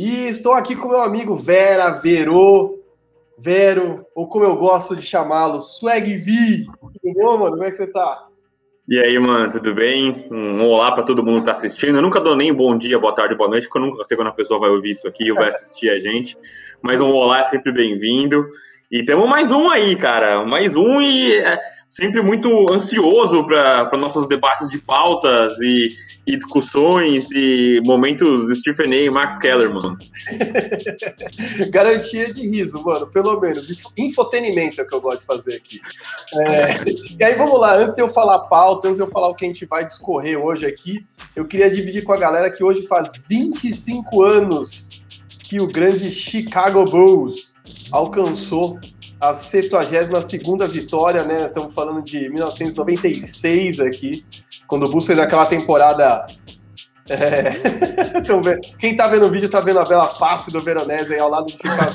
[0.00, 2.78] E estou aqui com meu amigo Vera Verô,
[3.36, 6.66] Vero, ou como eu gosto de chamá-lo, Swag V.
[7.02, 7.50] Tudo bom, mano?
[7.56, 8.28] Como é que você tá?
[8.88, 10.28] E aí, mano, tudo bem?
[10.30, 11.96] Um olá para todo mundo que tá assistindo.
[11.96, 14.28] Eu nunca dou nem bom dia, boa tarde, boa noite, porque eu nunca sei quando
[14.28, 16.38] a pessoa vai ouvir isso aqui ou vai assistir a gente.
[16.80, 18.48] Mas um olá é sempre bem-vindo.
[18.90, 20.46] E temos mais um aí, cara.
[20.46, 25.88] Mais um e é sempre muito ansioso para nossos debates de pautas e,
[26.26, 28.96] e, discussões e momentos Stephen A.
[29.02, 29.98] e Max Keller, mano.
[31.68, 33.68] Garantia de riso, mano, pelo menos.
[33.94, 35.80] Infotenimento é o que eu gosto de fazer aqui.
[36.34, 36.68] É...
[37.20, 37.76] E aí, vamos lá.
[37.76, 40.38] Antes de eu falar pauta, antes de eu falar o que a gente vai discorrer
[40.38, 41.04] hoje aqui,
[41.36, 45.02] eu queria dividir com a galera que hoje faz 25 anos
[45.42, 47.54] que o grande Chicago Bulls
[47.90, 48.78] alcançou
[49.20, 51.44] a 72 vitória, né?
[51.44, 54.24] Estamos falando de 1996 aqui,
[54.66, 56.26] quando o Bulls fez aquela temporada.
[57.08, 57.54] É...
[58.78, 61.46] Quem tá vendo o vídeo tá vendo a bela face do Veronese aí ao lado
[61.46, 61.92] do Chicago.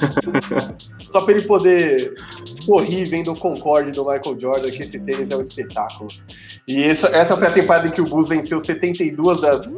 [1.10, 2.14] Só para ele poder
[2.66, 6.10] correr vendo o Concorde do Michael Jordan, que esse tênis é um espetáculo.
[6.68, 9.76] E essa, foi a temporada em que o Bulls venceu 72 das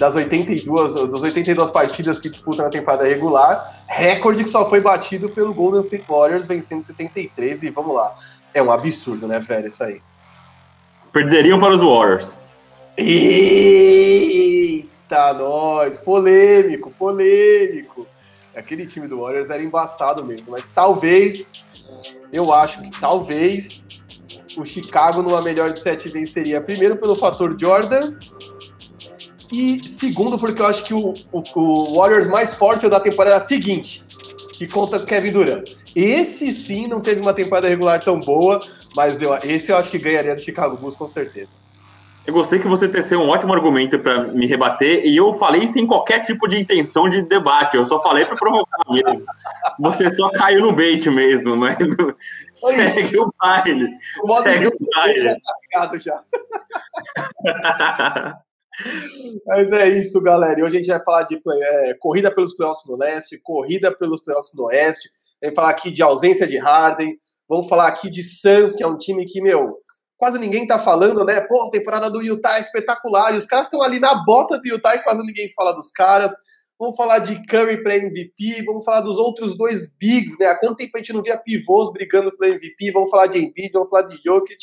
[0.00, 5.28] das 82, das 82 partidas que disputam na temporada regular, recorde que só foi batido
[5.28, 8.16] pelo Golden State Warriors, vencendo 73, e vamos lá.
[8.54, 10.00] É um absurdo, né, velho, isso aí.
[11.12, 12.34] Perderiam para os Warriors.
[12.96, 14.82] Eita,
[15.34, 15.98] nós!
[15.98, 18.06] Polêmico, polêmico.
[18.54, 21.52] Aquele time do Warriors era embaçado mesmo, mas talvez,
[22.32, 23.86] eu acho que talvez
[24.56, 28.14] o Chicago numa melhor de sete venceria primeiro pelo fator Jordan
[29.52, 33.00] e segundo, porque eu acho que o, o, o Warriors mais forte é o da
[33.00, 34.04] temporada seguinte,
[34.52, 35.70] que conta Kevin Durant.
[35.94, 38.60] Esse sim não teve uma temporada regular tão boa,
[38.94, 41.59] mas eu, esse eu acho que ganharia do Chicago Bulls com certeza.
[42.30, 45.84] Eu gostei que você teceu um ótimo argumento para me rebater e eu falei sem
[45.84, 47.76] qualquer tipo de intenção de debate.
[47.76, 49.24] Eu só falei para provocar mesmo.
[49.80, 51.76] Você só caiu no bait mesmo, mas
[52.94, 53.88] segue o baile.
[54.22, 55.34] O segue o baile.
[55.72, 56.22] Já tá já.
[59.44, 60.60] Mas é isso, galera.
[60.60, 64.22] E hoje a gente vai falar de é, corrida pelos playoffs no leste, corrida pelos
[64.22, 65.10] playoffs no oeste.
[65.42, 67.18] Vamos falar aqui de ausência de Harden.
[67.48, 69.80] Vamos falar aqui de Suns, que é um time que, meu,
[70.20, 71.40] quase ninguém tá falando, né?
[71.40, 73.34] Pô, a temporada do Utah é espetacular.
[73.34, 76.30] E os caras estão ali na bota do Utah e quase ninguém fala dos caras.
[76.78, 80.46] Vamos falar de Curry para MVP, vamos falar dos outros dois bigs, né?
[80.46, 82.92] Há quanto tempo a gente não via pivôs brigando pelo MVP?
[82.92, 84.62] Vamos falar de Embiid, vamos falar de Jokic.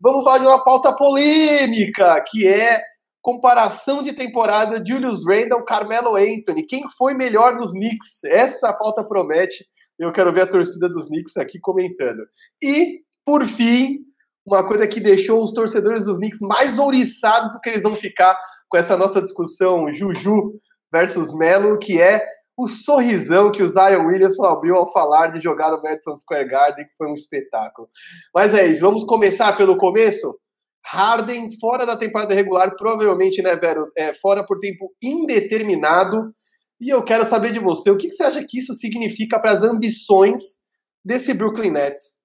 [0.00, 2.82] Vamos falar de uma pauta polêmica, que é
[3.20, 6.66] comparação de temporada Julius Randle, Carmelo Anthony.
[6.66, 8.24] Quem foi melhor nos Knicks?
[8.24, 9.64] Essa pauta promete.
[9.98, 12.22] Eu quero ver a torcida dos Knicks aqui comentando.
[12.62, 13.98] E, por fim,
[14.46, 18.38] uma coisa que deixou os torcedores dos Knicks mais ouriçados do que eles vão ficar
[18.68, 20.54] com essa nossa discussão Juju
[20.92, 22.24] versus Melo, que é
[22.56, 26.86] o sorrisão que o Zion Williamson abriu ao falar de jogar no Madison Square Garden,
[26.86, 27.88] que foi um espetáculo.
[28.34, 30.38] Mas é isso, vamos começar pelo começo?
[30.86, 33.90] Harden fora da temporada regular, provavelmente, né, Vero?
[33.96, 36.32] É, fora por tempo indeterminado.
[36.80, 39.52] E eu quero saber de você, o que, que você acha que isso significa para
[39.52, 40.58] as ambições
[41.04, 42.15] desse Brooklyn Nets?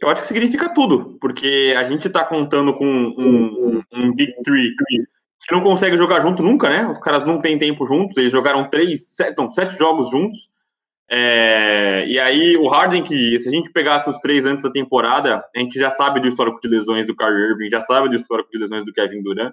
[0.00, 4.32] Eu acho que significa tudo, porque a gente está contando com um, um, um, Big
[4.44, 4.70] Three
[5.40, 6.86] que não consegue jogar junto nunca, né?
[6.86, 10.50] Os caras não têm tempo juntos, eles jogaram três, sete, não, sete jogos juntos.
[11.10, 15.42] É, e aí, o Harden, que se a gente pegasse os três antes da temporada,
[15.56, 18.50] a gente já sabe do histórico de lesões do Kyrie Irving, já sabe do histórico
[18.50, 19.52] de lesões do Kevin Durant.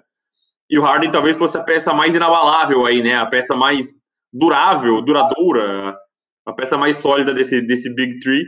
[0.68, 3.16] E o Harden talvez fosse a peça mais inabalável aí, né?
[3.16, 3.94] A peça mais
[4.32, 5.96] durável, duradoura,
[6.44, 8.44] a peça mais sólida desse, desse Big Three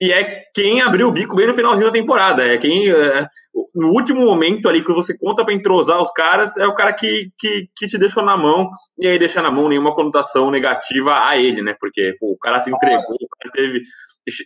[0.00, 2.42] e é quem abriu o bico bem no finalzinho da temporada.
[2.42, 3.26] É quem, é,
[3.74, 7.30] no último momento ali que você conta para entrosar os caras, é o cara que,
[7.38, 11.36] que, que, te deixou na mão, e aí deixa na mão nenhuma conotação negativa a
[11.36, 11.76] ele, né?
[11.78, 13.82] Porque pô, o cara se entregou, o cara teve.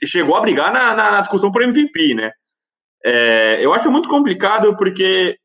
[0.05, 2.33] Chegou a brigar na, na, na discussão por MVP, né?
[3.05, 5.37] É, eu acho muito complicado porque.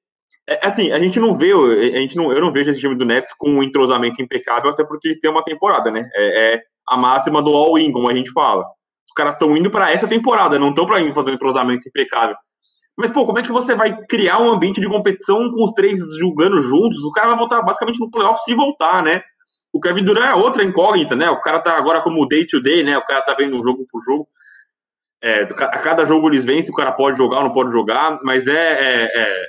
[0.49, 3.05] É, assim, a gente não vê, a gente não, eu não vejo esse time do
[3.05, 6.09] Nets com um entrosamento impecável, até porque eles têm uma temporada, né?
[6.15, 8.65] É, é a máxima do all-in, como a gente fala.
[9.09, 12.35] Os caras estão indo para essa temporada, não estão para ir fazer um entrosamento impecável.
[12.95, 15.99] Mas, pô, como é que você vai criar um ambiente de competição com os três
[16.19, 17.03] jogando juntos?
[17.03, 19.23] O cara vai voltar basicamente no playoff se voltar, né?
[19.73, 21.29] O Kevin Durant é outra incógnita, né?
[21.29, 22.97] O cara tá agora como day to day, né?
[22.97, 24.27] O cara tá vendo um jogo por jogo.
[25.23, 28.47] É, a cada jogo eles vencem, o cara pode jogar ou não pode jogar, mas
[28.47, 29.41] é, é, é,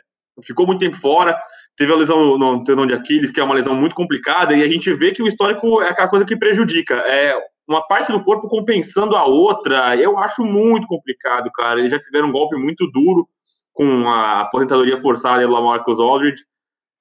[0.42, 1.36] ficou muito tempo fora.
[1.76, 4.68] Teve a lesão no tendão de Aquiles, que é uma lesão muito complicada, e a
[4.68, 6.94] gente vê que o histórico é aquela coisa que prejudica.
[7.06, 7.34] É,
[7.70, 11.78] uma parte do corpo compensando a outra, eu acho muito complicado, cara.
[11.78, 13.28] Eles já tiveram um golpe muito duro
[13.72, 16.44] com a aposentadoria forçada do Lamarcus Aldridge.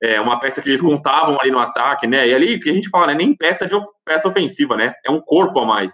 [0.02, 2.28] é, uma peça que eles contavam ali no ataque, né?
[2.28, 3.16] E ali que a gente fala, né?
[3.16, 4.94] Nem peça de of peça ofensiva, né?
[5.06, 5.94] É um corpo a mais.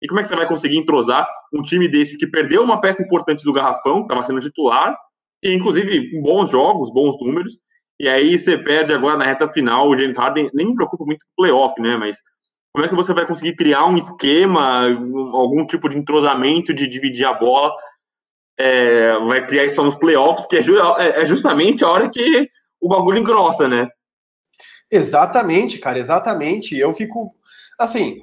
[0.00, 3.02] E como é que você vai conseguir entrosar um time desses que perdeu uma peça
[3.02, 4.96] importante do garrafão, estava sendo titular,
[5.42, 7.58] e inclusive bons jogos, bons números,
[8.00, 11.24] e aí você perde agora na reta final, o James Harden nem me preocupa muito
[11.26, 11.96] com playoff, né?
[11.96, 12.18] Mas
[12.72, 14.86] como é que você vai conseguir criar um esquema,
[15.32, 17.74] algum tipo de entrosamento de dividir a bola?
[18.58, 22.48] É, vai criar isso nos playoffs, que é, é, é justamente a hora que
[22.80, 23.88] o bagulho engrossa, né?
[24.90, 26.76] Exatamente, cara, exatamente.
[26.76, 27.34] Eu fico
[27.78, 28.18] assim,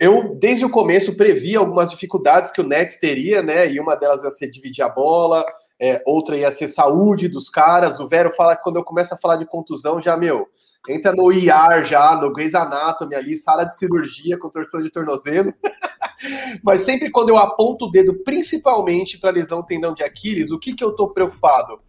[0.00, 3.70] eu desde o começo previ algumas dificuldades que o Nets teria, né?
[3.70, 5.44] E uma delas ia ser dividir a bola,
[5.80, 8.00] é, outra ia ser saúde dos caras.
[8.00, 10.48] O Vero fala que quando eu começo a falar de contusão, já, meu,
[10.88, 15.52] entra no IR já, no Grey's Anatomy ali, sala de cirurgia com torção de tornozelo.
[16.62, 20.74] Mas sempre quando eu aponto o dedo, principalmente para lesão tendão de Aquiles, o que,
[20.74, 21.80] que eu tô preocupado?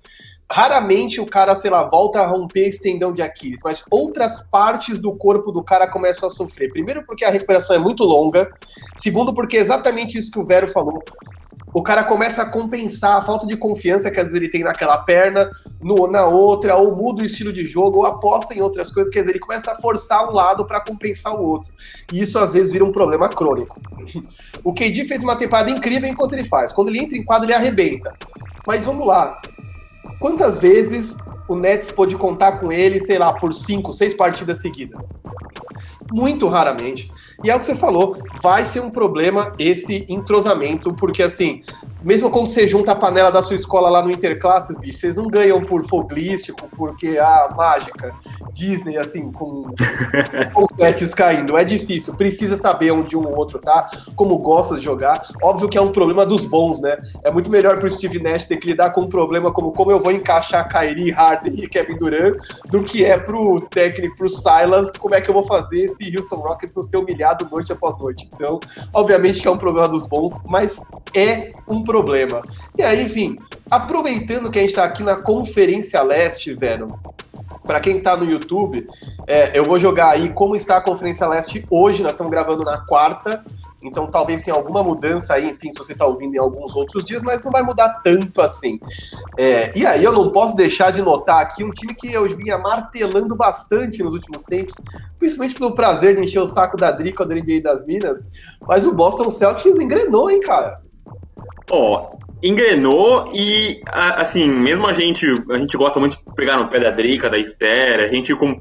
[0.51, 4.97] Raramente o cara, sei lá, volta a romper esse tendão de Aquiles, mas outras partes
[4.97, 6.69] do corpo do cara começam a sofrer.
[6.69, 8.51] Primeiro, porque a recuperação é muito longa.
[8.95, 11.03] Segundo, porque é exatamente isso que o Vero falou
[11.73, 14.97] o cara começa a compensar a falta de confiança que às vezes ele tem naquela
[14.97, 15.49] perna,
[15.81, 19.19] no, na outra, ou muda o estilo de jogo, ou aposta em outras coisas, quer
[19.19, 21.71] dizer, ele começa a forçar um lado para compensar o outro.
[22.11, 23.79] E isso às vezes vira um problema crônico.
[24.63, 26.73] O KD fez uma temporada incrível enquanto ele faz.
[26.73, 28.13] Quando ele entra em quadro, ele arrebenta.
[28.67, 29.39] Mas vamos lá.
[30.19, 31.17] Quantas vezes
[31.47, 35.13] o Nets pôde contar com ele, sei lá, por cinco, seis partidas seguidas?
[36.11, 37.11] Muito raramente.
[37.43, 41.61] E é o que você falou, vai ser um problema esse entrosamento, porque assim,
[42.03, 45.27] mesmo quando você junta a panela da sua escola lá no Interclasses, bicho, vocês não
[45.27, 48.13] ganham por foglístico, porque, ah, mágica,
[48.51, 49.63] Disney, assim, com
[50.53, 51.57] confetes caindo.
[51.57, 55.21] É difícil, precisa saber onde um ou outro tá, como gosta de jogar.
[55.43, 56.97] Óbvio que é um problema dos bons, né?
[57.23, 59.99] É muito melhor pro Steve Nash ter que lidar com um problema como como eu
[59.99, 62.37] vou encaixar Kyrie, Harden e Kevin Durant,
[62.69, 66.35] do que é pro técnico, pro Silas, como é que eu vou fazer esse Houston
[66.37, 68.29] Rockets não ser humilhado humilhado noite após noite.
[68.33, 68.59] Então,
[68.93, 70.81] obviamente que é um problema dos bons, mas
[71.15, 72.43] é um problema.
[72.77, 73.35] E aí, enfim,
[73.69, 76.87] aproveitando que a gente está aqui na Conferência Leste, velho,
[77.63, 78.87] para quem está no YouTube,
[79.25, 82.03] é, eu vou jogar aí como está a Conferência Leste hoje.
[82.03, 83.43] Nós estamos gravando na quarta.
[83.81, 87.21] Então talvez tenha alguma mudança aí, enfim, se você está ouvindo em alguns outros dias,
[87.23, 88.77] mas não vai mudar tanto assim.
[89.37, 92.57] É, e aí eu não posso deixar de notar aqui um time que eu vinha
[92.57, 94.75] martelando bastante nos últimos tempos,
[95.17, 98.27] principalmente pelo prazer de encher o saco da Drica da NBA das Minas,
[98.67, 100.81] mas o Boston Celtics engrenou, hein, cara?
[101.71, 106.79] Ó, engrenou e, assim, mesmo a gente, a gente gosta muito de pegar no pé
[106.79, 108.57] da Drica, da Esther, a gente com.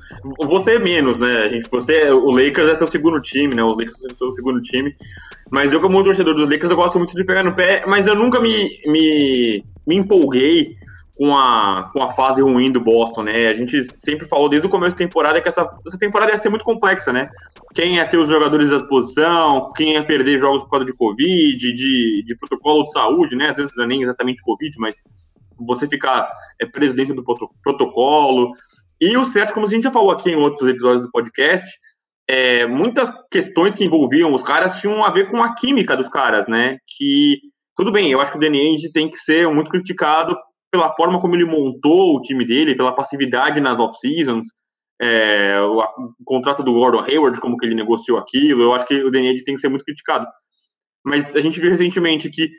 [0.46, 1.44] Você é menos, né?
[1.44, 3.62] A gente, você, o Lakers é seu segundo time, né?
[3.62, 4.94] Os Lakers são seu segundo time.
[5.50, 8.14] Mas eu, como torcedor dos Lakers, eu gosto muito de pegar no pé, mas eu
[8.14, 10.76] nunca me, me, me empolguei
[11.18, 13.48] com a, com a fase ruim do Boston, né?
[13.48, 16.48] A gente sempre falou desde o começo da temporada que essa, essa temporada ia ser
[16.48, 17.28] muito complexa, né?
[17.74, 21.72] Quem ia ter os jogadores à disposição, quem ia perder jogos por causa de Covid,
[21.72, 23.50] de, de protocolo de saúde, né?
[23.50, 24.94] Às vezes não é nem exatamente Covid, mas
[25.58, 26.30] você ficar
[26.62, 27.24] é, preso dentro do
[27.64, 28.52] protocolo.
[29.00, 31.68] E o certo, como a gente já falou aqui em outros episódios do podcast,
[32.30, 36.46] é, muitas questões que envolviam os caras tinham a ver com a química dos caras,
[36.46, 36.78] né?
[36.86, 37.38] Que,
[37.76, 40.36] tudo bem, eu acho que o Danny Ainge tem que ser muito criticado
[40.70, 44.48] pela forma como ele montou o time dele, pela passividade nas off-seasons,
[45.00, 49.02] é, o, o, contrato do Gordon Hayward, como que ele negociou aquilo, eu acho que
[49.02, 50.26] o Daniel tem que ser muito criticado.
[51.04, 52.50] Mas a gente viu recentemente que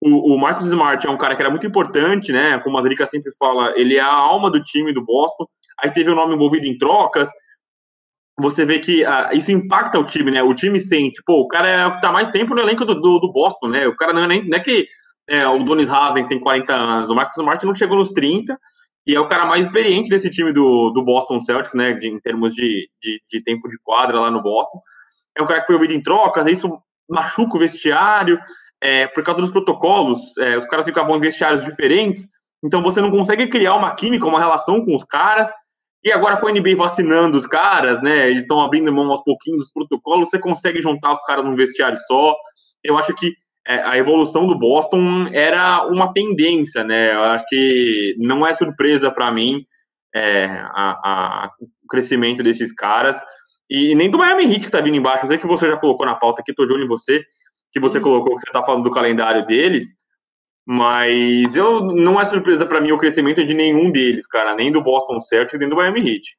[0.00, 2.58] o, o Marcus Smart é um cara que era muito importante, né?
[2.60, 5.44] Como a Drica sempre fala, ele é a alma do time do Boston.
[5.82, 7.28] Aí teve o nome envolvido em trocas.
[8.40, 10.42] Você vê que uh, isso impacta o time, né?
[10.42, 12.94] O time sente, pô, o cara é o que tá mais tempo no elenco do,
[12.94, 13.88] do, do Boston, né?
[13.88, 14.86] O cara não é, nem, não é que
[15.28, 18.58] é, o Donis Haven tem 40 anos, o Marcus Smart não chegou nos 30
[19.06, 22.18] e é o cara mais experiente desse time do, do Boston Celtics, né, de, em
[22.18, 24.80] termos de, de, de, tempo de quadra lá no Boston.
[25.36, 26.68] É um cara que foi ouvido em trocas, isso
[27.08, 28.38] machuca o vestiário,
[28.82, 32.28] é, por causa dos protocolos, é, os caras ficavam em vestiários diferentes,
[32.62, 35.50] então você não consegue criar uma química, uma relação com os caras,
[36.04, 39.60] e agora com a NBA vacinando os caras, né, eles estão abrindo mão aos pouquinhos
[39.60, 42.34] dos protocolos, você consegue juntar os caras num vestiário só,
[42.84, 43.32] eu acho que
[43.68, 47.14] a evolução do Boston era uma tendência, né?
[47.14, 49.66] Eu acho que não é surpresa para mim
[50.14, 53.20] é, a, a, o crescimento desses caras.
[53.70, 55.24] E nem do Miami Heat que tá vindo embaixo.
[55.24, 57.22] Eu sei que você já colocou na pauta aqui, tô de olho em você,
[57.70, 59.86] que você colocou que você tá falando do calendário deles.
[60.66, 64.82] Mas eu não é surpresa para mim o crescimento de nenhum deles, cara, nem do
[64.82, 66.36] Boston Celtics, nem do Miami Heat.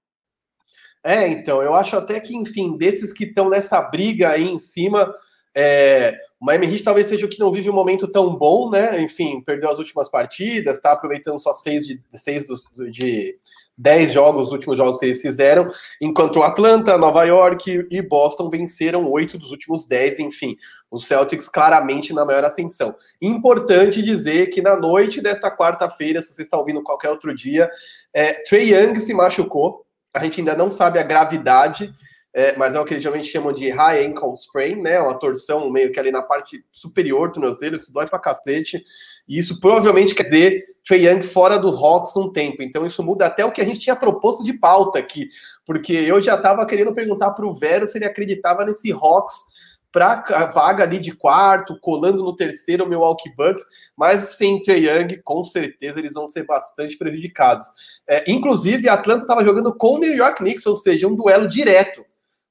[1.03, 5.11] É, então, eu acho até que, enfim, desses que estão nessa briga aí em cima,
[5.55, 9.01] é, o Miami Heat talvez seja o que não vive um momento tão bom, né?
[9.01, 13.37] Enfim, perdeu as últimas partidas, tá aproveitando só seis de, seis dos, de,
[13.79, 15.67] 10 jogos, os últimos jogos que eles fizeram,
[16.01, 20.57] enquanto Atlanta, Nova York e Boston venceram 8 dos últimos 10, enfim,
[20.91, 22.93] os Celtics claramente na maior ascensão.
[23.21, 27.69] Importante dizer que na noite desta quarta-feira, se você está ouvindo qualquer outro dia,
[28.13, 31.93] é, Trey Young se machucou, a gente ainda não sabe a gravidade,
[32.33, 34.99] é, mas é o que eles geralmente chamam de high ankle sprain, né?
[34.99, 38.81] Uma torção meio que ali na parte superior do tornozelo, isso dói pra cacete.
[39.27, 42.61] E isso provavelmente quer dizer Trey Young fora do Hawks um tempo.
[42.61, 45.27] Então isso muda até o que a gente tinha proposto de pauta aqui,
[45.65, 49.57] porque eu já estava querendo perguntar para o Vero se ele acreditava nesse Hawks
[49.91, 50.21] para
[50.53, 53.63] vaga ali de quarto, colando no terceiro o Milwaukee Bucks,
[53.97, 57.65] mas sem Trey Young, com certeza eles vão ser bastante prejudicados.
[58.07, 61.47] É, inclusive, a Atlanta estava jogando com o New York Knicks, ou seja, um duelo
[61.47, 62.05] direto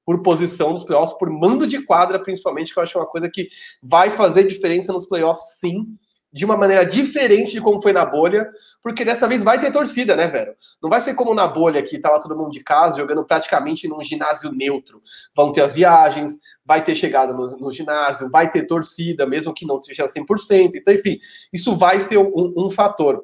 [0.09, 3.47] por posição nos playoffs, por mando de quadra, principalmente, que eu acho uma coisa que
[3.83, 5.87] vai fazer diferença nos playoffs, sim,
[6.33, 8.51] de uma maneira diferente de como foi na bolha,
[8.83, 10.55] porque dessa vez vai ter torcida, né, velho?
[10.83, 14.03] Não vai ser como na bolha que tava todo mundo de casa jogando praticamente num
[14.03, 15.03] ginásio neutro.
[15.37, 19.67] Vão ter as viagens, vai ter chegada no, no ginásio, vai ter torcida, mesmo que
[19.67, 20.71] não seja 100%.
[20.75, 21.19] Então, enfim,
[21.53, 23.23] isso vai ser um, um fator.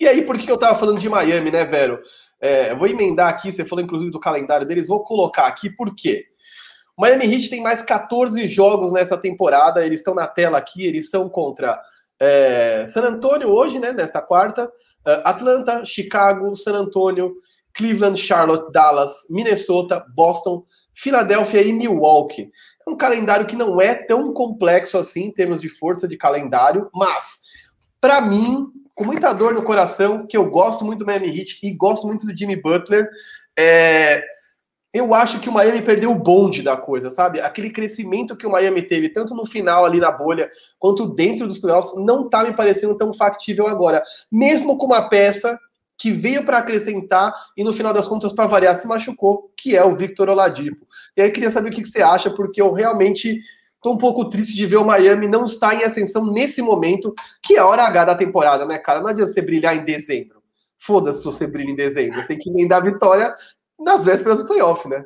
[0.00, 2.00] E aí, por que eu tava falando de Miami, né, velho?
[2.40, 6.26] É, vou emendar aqui, você falou inclusive do calendário deles, vou colocar aqui por quê?
[6.96, 11.10] O Miami Heat tem mais 14 jogos nessa temporada, eles estão na tela aqui, eles
[11.10, 11.80] são contra
[12.20, 14.70] é, San Antonio hoje, né, nesta quarta,
[15.06, 17.34] é, Atlanta, Chicago, San Antonio,
[17.74, 20.64] Cleveland, Charlotte, Dallas, Minnesota, Boston,
[20.94, 22.50] Filadélfia e Milwaukee.
[22.86, 26.88] É um calendário que não é tão complexo assim em termos de força de calendário,
[26.94, 27.40] mas
[28.00, 31.72] para mim com muita dor no coração, que eu gosto muito do Miami Heat e
[31.72, 33.08] gosto muito do Jimmy Butler.
[33.58, 34.22] É,
[34.94, 37.40] eu acho que o Miami perdeu o bonde da coisa, sabe?
[37.40, 40.48] Aquele crescimento que o Miami teve, tanto no final ali na bolha,
[40.78, 44.02] quanto dentro dos playoffs, não tá me parecendo tão factível agora.
[44.30, 45.58] Mesmo com uma peça
[45.98, 49.84] que veio para acrescentar e no final das contas, para variar, se machucou, que é
[49.84, 50.86] o Victor Oladipo.
[51.16, 53.40] E aí queria saber o que você acha, porque eu realmente
[53.84, 57.12] Tô um pouco triste de ver o Miami não estar em ascensão nesse momento,
[57.42, 59.02] que é a hora H da temporada, né, cara?
[59.02, 60.42] Não adianta você brilhar em dezembro.
[60.78, 62.26] Foda-se se você brilha em dezembro.
[62.26, 63.34] Tem que emendar a vitória
[63.78, 65.04] nas vésperas do playoff, né?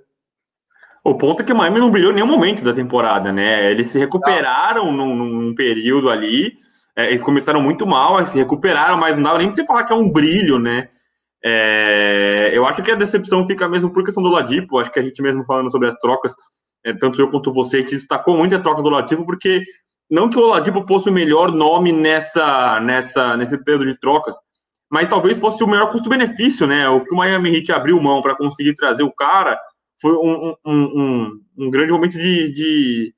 [1.03, 3.69] O ponto é que o Miami não brilhou em nenhum momento da temporada, né?
[3.69, 6.53] Eles se recuperaram num, num, período ali.
[6.95, 9.93] É, eles começaram muito mal, se recuperaram, mas não dá nem pra você falar que
[9.93, 10.89] é um brilho, né?
[11.45, 14.79] É, eu acho que a decepção fica mesmo por questão do Ladipo.
[14.79, 16.33] Acho que a gente mesmo falando sobre as trocas,
[16.85, 19.63] é, tanto eu quanto você, gente destacou muito a troca do Oladipo, porque
[20.11, 24.37] não que o Oladipo fosse o melhor nome nessa, nessa, nesse período de trocas,
[24.91, 26.89] mas talvez fosse o melhor custo-benefício, né?
[26.89, 29.59] O que o Miami Heat abriu mão para conseguir trazer o cara
[30.01, 33.15] foi um, um, um, um grande momento de, de,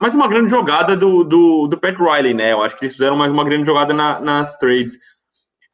[0.00, 2.52] mais uma grande jogada do, do, do Pat Riley, né?
[2.52, 4.98] Eu acho que eles fizeram mais uma grande jogada na, nas trades.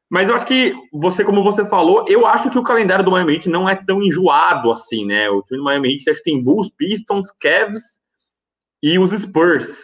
[0.08, 3.34] Mas eu acho que você, como você falou, eu acho que o calendário do Miami
[3.34, 5.28] Heat não é tão enjoado assim, né?
[5.28, 8.00] O time do Miami Heat acho que tem Bulls, Pistons, Cavs
[8.82, 9.78] e os Spurs.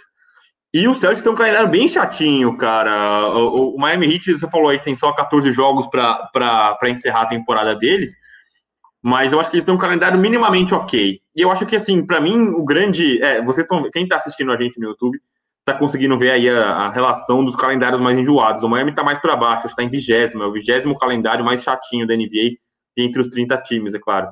[0.73, 3.29] E o Celtics tem um calendário bem chatinho, cara.
[3.37, 7.75] O, o Miami Heat, você falou aí, tem só 14 jogos para encerrar a temporada
[7.75, 8.13] deles.
[9.03, 11.21] Mas eu acho que eles têm um calendário minimamente ok.
[11.35, 13.21] E eu acho que, assim, para mim, o grande.
[13.21, 13.91] É, vocês estão.
[13.91, 15.21] Quem está assistindo a gente no YouTube
[15.65, 18.63] tá conseguindo ver aí a, a, relação dos calendários mais enjoados.
[18.63, 22.07] O Miami tá mais para baixo, está em vigésimo, é o vigésimo calendário mais chatinho
[22.07, 22.57] da NBA,
[22.97, 24.29] entre os 30 times, é claro.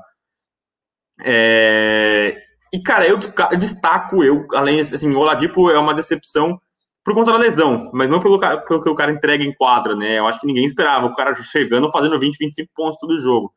[1.23, 2.37] É...
[2.73, 3.19] E, cara, eu,
[3.59, 6.61] destaco, eu, além, assim, o Oladipo é uma decepção
[7.05, 10.19] por conta da lesão, mas não pelo, pelo que o cara entrega em quadra, né?
[10.19, 13.53] Eu acho que ninguém esperava o cara chegando fazendo 20, 25 pontos todo jogo.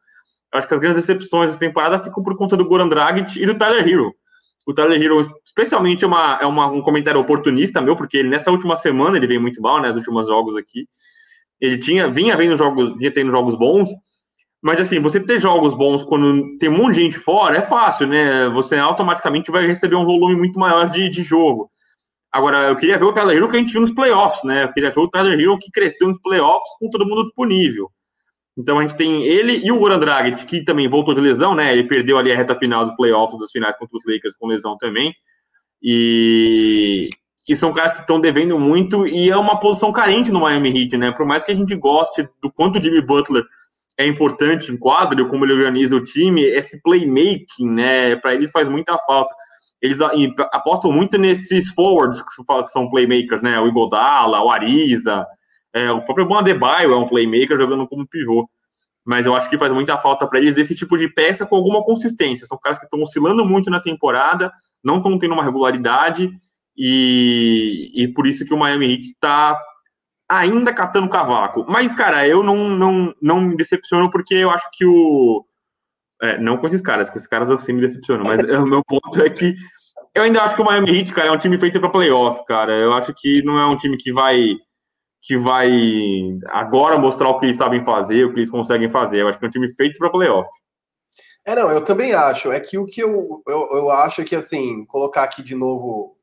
[0.52, 3.46] Eu acho que as grandes decepções dessa temporada ficam por conta do Goran Dragic e
[3.46, 4.14] do Tyler Hero
[4.66, 8.52] o Tyler Hero, especialmente, é, uma, é uma, um comentário oportunista meu, porque ele, nessa
[8.52, 9.90] última semana ele veio muito mal, né?
[9.90, 10.88] Nos últimos jogos aqui.
[11.60, 13.90] Ele tinha, vinha vendo jogos, vinha tendo jogos bons,
[14.62, 18.08] mas assim, você ter jogos bons quando tem um monte de gente fora é fácil,
[18.08, 18.48] né?
[18.50, 21.70] Você automaticamente vai receber um volume muito maior de, de jogo.
[22.32, 24.64] Agora, eu queria ver o Tyler Hero que a gente viu nos playoffs, né?
[24.64, 27.92] Eu queria ver o Tyler Hero que cresceu nos playoffs com todo mundo disponível.
[28.58, 31.72] Então a gente tem ele e o Goran Dragic, que também voltou de lesão, né?
[31.72, 34.78] Ele perdeu ali a reta final dos playoffs, das finais contra os Lakers com lesão
[34.78, 35.14] também.
[35.82, 37.10] E,
[37.48, 40.98] e são caras que estão devendo muito e é uma posição carente no Miami Heat,
[40.98, 41.12] né?
[41.12, 43.44] Por mais que a gente goste do quanto o Jimmy Butler
[43.98, 48.16] é importante em quadro, como ele organiza o time, esse playmaking, né?
[48.18, 49.34] Para eles faz muita falta.
[49.82, 53.60] Eles apostam muito nesses forwards que são playmakers, né?
[53.60, 55.26] O Igodala, o Ariza,
[55.74, 58.50] é, o próprio Bandebaio é um playmaker jogando como pivô.
[59.06, 61.84] Mas eu acho que faz muita falta para eles esse tipo de peça com alguma
[61.84, 62.48] consistência.
[62.48, 64.52] São caras que estão oscilando muito na temporada,
[64.84, 66.32] não estão tendo uma regularidade,
[66.78, 69.60] e, e por isso que o Miami Heat está
[70.30, 71.66] ainda catando cavaco.
[71.68, 75.46] Mas, cara, eu não, não, não me decepciono porque eu acho que o.
[76.22, 78.82] É, não com esses caras, com esses caras eu sim me decepciono, mas o meu
[78.86, 79.54] ponto é que
[80.16, 82.74] eu ainda acho que o Miami Heat, cara, é um time feito para playoff, cara.
[82.74, 84.56] Eu acho que não é um time que vai
[85.24, 85.72] que vai
[86.50, 89.22] agora mostrar o que eles sabem fazer, o que eles conseguem fazer.
[89.22, 90.50] Eu acho que é um time feito para playoff.
[91.46, 92.52] É, não, eu também acho.
[92.52, 96.18] É que o que eu, eu, eu acho que, assim, colocar aqui de novo,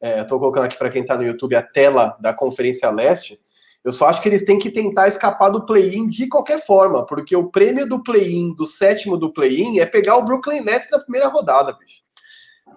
[0.00, 3.38] é, estou colocando aqui para quem está no YouTube a tela da Conferência Leste,
[3.84, 7.36] eu só acho que eles têm que tentar escapar do play-in de qualquer forma, porque
[7.36, 11.28] o prêmio do play-in, do sétimo do play-in, é pegar o Brooklyn Nets na primeira
[11.28, 11.98] rodada, bicho.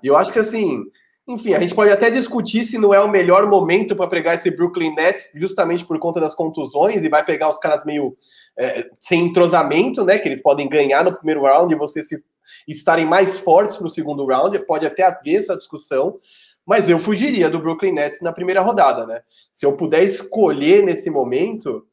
[0.03, 0.83] E eu acho que, assim,
[1.31, 4.51] enfim, a gente pode até discutir se não é o melhor momento para pegar esse
[4.51, 8.15] Brooklyn Nets, justamente por conta das contusões, e vai pegar os caras meio
[8.57, 10.17] é, sem entrosamento, né?
[10.17, 12.23] Que eles podem ganhar no primeiro round e você se
[12.67, 14.57] estarem mais fortes para o segundo round.
[14.65, 16.17] Pode até haver essa discussão,
[16.65, 19.21] mas eu fugiria do Brooklyn Nets na primeira rodada, né?
[19.53, 21.85] Se eu puder escolher nesse momento,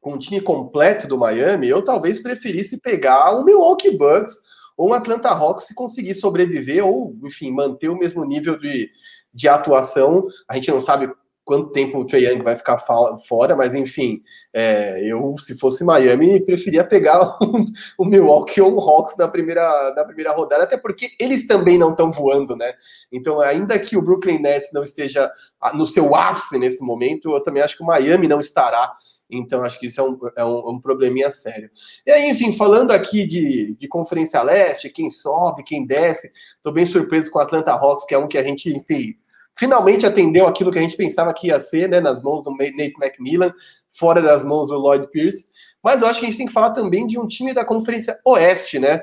[0.00, 4.34] com o time completo do Miami, eu talvez preferisse pegar o Milwaukee Bucks
[4.80, 8.88] ou o Atlanta Hawks se conseguir sobreviver ou, enfim, manter o mesmo nível de,
[9.30, 10.26] de atuação.
[10.48, 11.12] A gente não sabe
[11.44, 14.22] quanto tempo o Trae Young vai ficar fora, mas enfim,
[14.54, 17.36] é, eu, se fosse Miami, preferia pegar
[17.98, 21.90] o, Milwaukee ou o Hawks na primeira, na primeira rodada, até porque eles também não
[21.90, 22.72] estão voando, né?
[23.12, 25.30] Então, ainda que o Brooklyn Nets não esteja
[25.74, 28.94] no seu ápice nesse momento, eu também acho que o Miami não estará
[29.30, 31.70] então, acho que isso é um, é um, um, probleminha sério.
[32.06, 36.84] E aí, enfim, falando aqui de, de Conferência Leste, quem sobe, quem desce, estou bem
[36.84, 39.14] surpreso com o Atlanta Hawks, que é um que a gente, enfim,
[39.56, 42.94] finalmente atendeu aquilo que a gente pensava que ia ser, né, nas mãos do Nate
[43.00, 43.52] McMillan,
[43.92, 45.48] fora das mãos do Lloyd Pierce.
[45.82, 48.18] Mas eu acho que a gente tem que falar também de um time da Conferência
[48.24, 49.02] Oeste, né?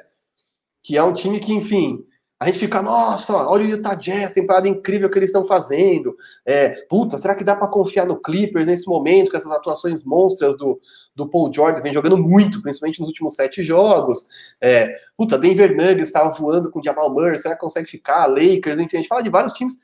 [0.83, 2.05] Que é um time que, enfim,
[2.39, 6.15] a gente fica, nossa, olha o Utah Jazz, temporada incrível que eles estão fazendo.
[6.45, 10.55] É, puta, será que dá para confiar no Clippers nesse momento, com essas atuações monstras
[10.55, 10.79] do,
[11.15, 14.27] do Paul George, vem jogando muito, principalmente nos últimos sete jogos.
[14.61, 18.27] É, puta, Denver Nuggets estava voando com o Jamal Murray, será que consegue ficar?
[18.27, 19.79] Lakers, enfim, a gente fala de vários times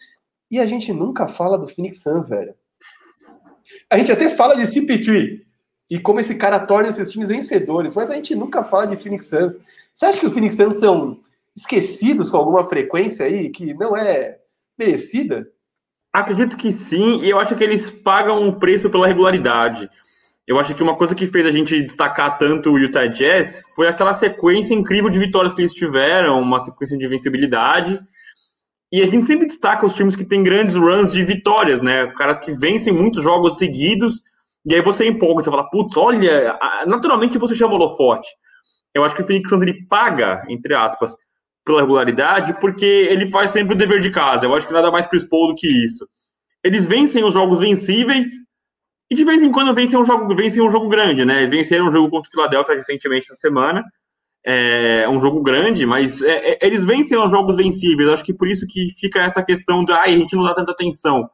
[0.52, 2.54] e a gente nunca fala do Phoenix Suns, velho.
[3.90, 5.42] A gente até fala de CP3
[5.90, 9.26] e como esse cara torna esses times vencedores, mas a gente nunca fala de Phoenix
[9.26, 9.60] Suns.
[9.92, 11.20] Você acha que os Phoenix Suns são
[11.56, 14.38] esquecidos com alguma frequência aí, que não é
[14.78, 15.48] merecida?
[16.12, 19.90] Acredito que sim, e eu acho que eles pagam um preço pela regularidade.
[20.46, 23.88] Eu acho que uma coisa que fez a gente destacar tanto o Utah Jazz foi
[23.88, 28.00] aquela sequência incrível de vitórias que eles tiveram, uma sequência de vencibilidade.
[28.92, 32.08] E a gente sempre destaca os times que têm grandes runs de vitórias, né?
[32.16, 34.22] Caras que vencem muitos jogos seguidos,
[34.66, 38.28] e aí você empolga, você fala, putz, olha, naturalmente você chama o holofote.
[38.94, 41.16] Eu acho que o Phoenix Suns ele paga, entre aspas,
[41.66, 44.46] pela regularidade, porque ele faz sempre o dever de casa.
[44.46, 46.08] Eu acho que nada mais Chris Paul do que isso.
[46.64, 48.28] Eles vencem os jogos vencíveis
[49.10, 51.40] e de vez em quando vencem um jogo, vencem um jogo grande, né?
[51.40, 53.84] Eles venceram um jogo contra o Philadelphia recentemente essa semana.
[54.46, 58.10] É um jogo grande, mas é, é, eles vencem os jogos vencíveis.
[58.10, 60.72] Acho que por isso que fica essa questão de ah, a gente não dá tanta
[60.72, 61.30] atenção.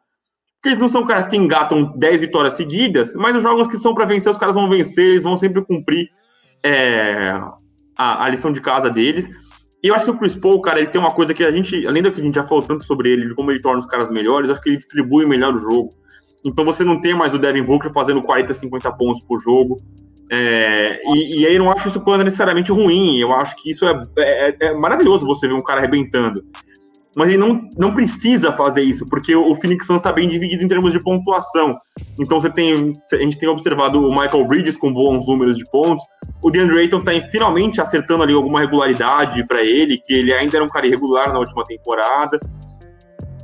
[0.55, 3.95] Porque eles não são caras que engatam 10 vitórias seguidas, mas os jogos que são
[3.95, 6.09] para vencer, os caras vão vencer, eles vão sempre cumprir
[6.61, 7.37] é,
[7.97, 9.29] a, a lição de casa deles.
[9.81, 11.87] E eu acho que o Chris Paul, cara, ele tem uma coisa que a gente,
[11.87, 13.85] além do que a gente já falou tanto sobre ele, de como ele torna os
[13.85, 15.89] caras melhores, acho que ele distribui melhor o jogo.
[16.43, 19.77] Então você não tem mais o Devin Booker fazendo 40, 50 pontos por jogo.
[20.31, 23.19] É, e, e, aí eu não acho isso necessariamente ruim.
[23.19, 26.43] Eu acho que isso é, é, é maravilhoso você ver um cara arrebentando
[27.15, 30.67] mas ele não, não precisa fazer isso, porque o Phoenix Suns está bem dividido em
[30.67, 31.75] termos de pontuação.
[32.19, 36.03] Então você tem, a gente tem observado o Michael Bridges com bons números de pontos,
[36.43, 40.63] o DeAndre Ayton está finalmente acertando ali alguma regularidade para ele, que ele ainda era
[40.63, 42.39] um cara irregular na última temporada.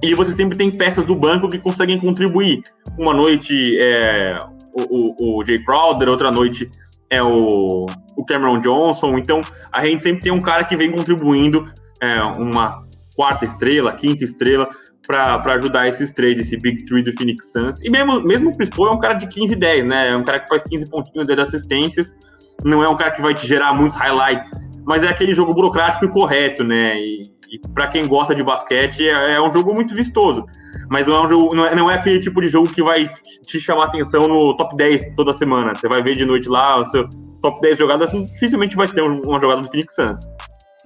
[0.01, 2.62] E você sempre tem peças do banco que conseguem contribuir.
[2.97, 4.38] Uma noite é
[4.73, 6.67] o, o, o Jay Crowder, outra noite
[7.10, 9.17] é o, o Cameron Johnson.
[9.17, 11.67] Então a gente sempre tem um cara que vem contribuindo
[12.01, 12.71] é, uma
[13.15, 14.65] quarta estrela, quinta estrela,
[15.06, 17.82] para ajudar esses três, esse Big Three do Phoenix Suns.
[17.82, 20.10] E mesmo, mesmo o Chris Paul é um cara de 15 e 10, né?
[20.10, 22.15] É um cara que faz 15 pontinhos, 10 assistências.
[22.63, 24.49] Não é um cara que vai te gerar muitos highlights,
[24.86, 26.97] mas é aquele jogo burocrático e correto, né?
[26.97, 30.45] E, e para quem gosta de basquete, é, é, um jogo muito vistoso.
[30.89, 33.06] Mas não é, um jogo, não é, não é aquele tipo de jogo que vai
[33.45, 35.75] te chamar atenção no top 10 toda semana.
[35.75, 37.08] Você vai ver de noite lá, o seu
[37.41, 40.19] top 10 jogadas, dificilmente vai ter uma jogada do Phoenix Suns.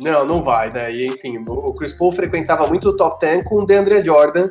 [0.02, 0.92] Não, não vai, né?
[0.92, 4.50] E, enfim, o Chris Paul frequentava muito o top 10 com o DeAndre Jordan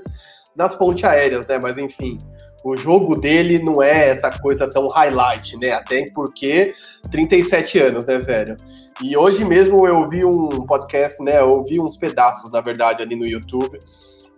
[0.55, 1.59] nas pontes aéreas, né?
[1.63, 2.19] Mas, enfim,
[2.65, 5.73] o jogo dele não é essa coisa tão highlight, né?
[5.73, 6.75] Até porque
[7.11, 8.57] 37 anos, né, velho?
[9.03, 11.41] E hoje mesmo eu ouvi um podcast, né?
[11.41, 13.79] Eu ouvi uns pedaços, na verdade, ali no YouTube.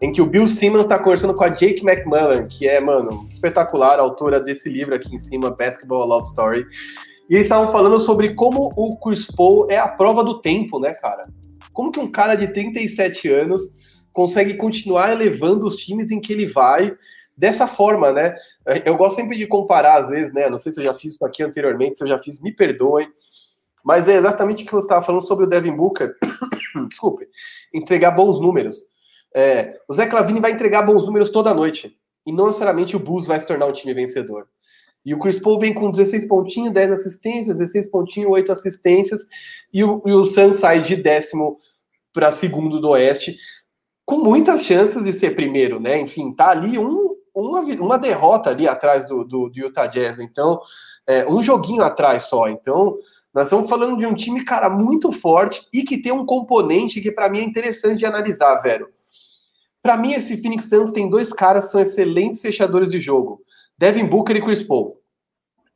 [0.03, 3.99] em que o Bill Simmons está conversando com a Jake McMullen, que é, mano, espetacular,
[3.99, 6.64] autora desse livro aqui em cima, Basketball Love Story.
[7.31, 10.93] E eles estavam falando sobre como o Chris Paul é a prova do tempo, né,
[10.95, 11.23] cara?
[11.73, 13.73] Como que um cara de 37 anos
[14.12, 16.93] consegue continuar elevando os times em que ele vai
[17.37, 18.35] dessa forma, né?
[18.85, 20.51] Eu gosto sempre de comparar, às vezes, né?
[20.51, 23.09] Não sei se eu já fiz isso aqui anteriormente, se eu já fiz, me perdoem.
[23.85, 26.16] Mas é exatamente o que você estava falando sobre o Devin Booker.
[26.90, 27.29] Desculpe,
[27.73, 28.87] entregar bons números.
[29.33, 31.97] É, o Zé Clavini vai entregar bons números toda noite.
[32.27, 34.49] E não necessariamente o Bulls vai se tornar um time vencedor.
[35.05, 39.27] E o Chris Paul vem com 16 pontinhos, 10 assistências, 16 pontinhos, 8 assistências.
[39.73, 41.59] E o, e o Suns sai de décimo
[42.13, 43.37] para segundo do Oeste,
[44.05, 46.01] com muitas chances de ser primeiro, né?
[46.01, 50.19] Enfim, tá ali um, uma, uma derrota ali atrás do, do, do Utah Jazz.
[50.19, 50.61] Então,
[51.07, 52.49] é, um joguinho atrás só.
[52.49, 52.97] Então,
[53.33, 57.13] nós estamos falando de um time, cara, muito forte e que tem um componente que
[57.13, 58.89] para mim é interessante de analisar, velho.
[59.83, 63.41] Para mim, esse Phoenix Suns tem dois caras que são excelentes fechadores de jogo:
[63.81, 65.01] Devin Booker e Chris Paul.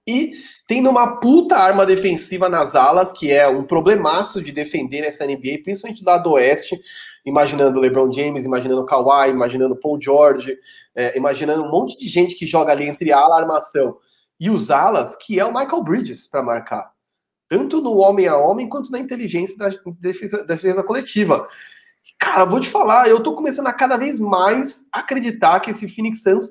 [0.06, 0.32] E
[0.68, 5.62] tem uma puta arma defensiva nas alas, que é um problemaço de defender nessa NBA,
[5.64, 6.78] principalmente do lado oeste,
[7.24, 10.54] imaginando LeBron James, imaginando Kawhi, imaginando Paul George,
[10.94, 13.96] é, imaginando um monte de gente que joga ali entre ala armação
[14.38, 16.94] e os alas, que é o Michael Bridges para marcar
[17.48, 21.46] tanto no homem a homem quanto na inteligência da defesa, da defesa coletiva.
[22.18, 26.22] Cara, vou te falar, eu tô começando a cada vez mais acreditar que esse Phoenix
[26.22, 26.48] Suns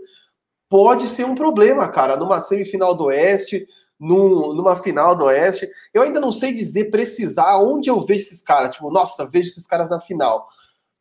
[0.74, 3.68] pode ser um problema, cara, numa semifinal do Oeste,
[4.00, 5.70] num, numa final do Oeste.
[5.94, 8.72] Eu ainda não sei dizer, precisar onde eu vejo esses caras.
[8.72, 10.48] Tipo, nossa, vejo esses caras na final.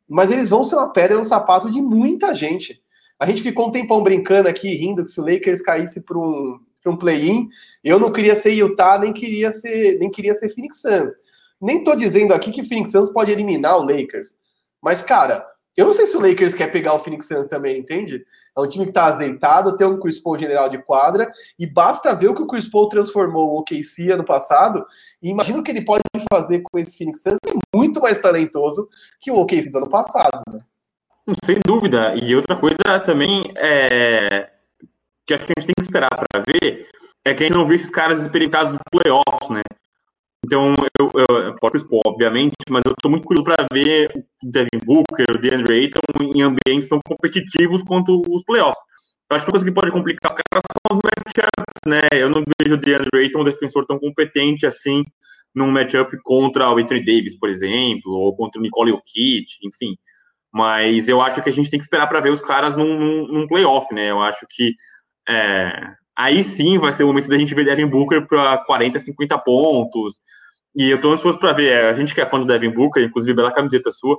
[0.07, 2.83] Mas eles vão ser uma pedra no sapato de muita gente.
[3.19, 6.61] A gente ficou um tempão brincando aqui, rindo que se o Lakers caísse para um,
[6.85, 7.49] um play-in.
[7.83, 11.13] Eu não queria ser Utah, nem queria ser, nem queria ser Phoenix Suns.
[11.59, 14.37] Nem tô dizendo aqui que Phoenix Suns pode eliminar o Lakers.
[14.83, 18.23] Mas, cara, eu não sei se o Lakers quer pegar o Phoenix Suns também, entende?
[18.57, 22.15] É um time que tá azeitado, tem um Chris Paul general de quadra, e basta
[22.15, 24.85] ver o que o Chris Paul transformou o OKC ano passado,
[25.23, 28.89] e imagina o que ele pode fazer com esse Phoenix Suns, é muito mais talentoso
[29.21, 30.61] que o OKC do ano passado, né?
[31.45, 32.15] Sem dúvida.
[32.17, 34.51] E outra coisa também é
[35.25, 36.89] que acho que a gente tem que esperar para ver
[37.25, 39.63] é que a gente não viu esses caras experimentados no playoffs, né?
[40.45, 44.85] Então, eu, eu fora o obviamente, mas eu tô muito curioso para ver o Devin
[44.85, 46.01] Booker, o DeAndre Ayton
[46.35, 48.83] em ambientes tão competitivos quanto os playoffs.
[49.31, 52.01] Eu acho que uma coisa que pode complicar os caras são os matchups, né?
[52.13, 55.05] Eu não vejo o DeAndre Ayton um defensor tão competente assim
[55.55, 59.97] num matchup contra o Anthony Davis, por exemplo, ou contra o Nicole Jokic, enfim.
[60.53, 63.27] Mas eu acho que a gente tem que esperar para ver os caras num, num,
[63.29, 64.11] num playoff, né?
[64.11, 64.75] Eu acho que
[65.29, 69.39] é, aí sim vai ser o momento da gente ver Devin Booker para 40, 50
[69.39, 70.21] pontos.
[70.75, 71.73] E eu estou ansioso para ver.
[71.73, 74.19] É, a gente que é fã do Devin Booker, inclusive bela camiseta sua.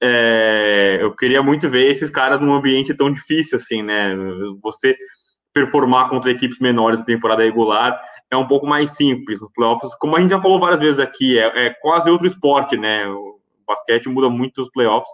[0.00, 4.14] É, eu queria muito ver esses caras num ambiente tão difícil assim, né?
[4.62, 4.96] Você
[5.52, 9.40] performar contra equipes menores na temporada regular é um pouco mais simples.
[9.40, 12.76] Nos playoffs, como a gente já falou várias vezes aqui, é, é quase outro esporte,
[12.76, 13.06] né?
[13.08, 15.10] O basquete muda muito nos playoffs.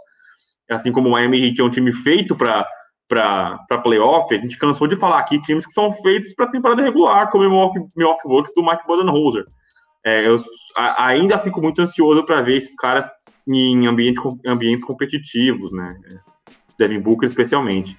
[0.71, 2.67] Assim como o Miami Heat é um time feito para
[3.09, 7.31] para playoff, a gente cansou de falar aqui times que são feitos para temporada regular,
[7.31, 9.45] como o Milwaukee, Milwaukee Bucks do Mike Budenholzer.
[10.05, 10.37] É, eu
[10.77, 13.09] a, ainda fico muito ansioso para ver esses caras
[13.47, 15.97] em ambiente, ambientes competitivos, né?
[16.79, 17.99] Devin Booker especialmente.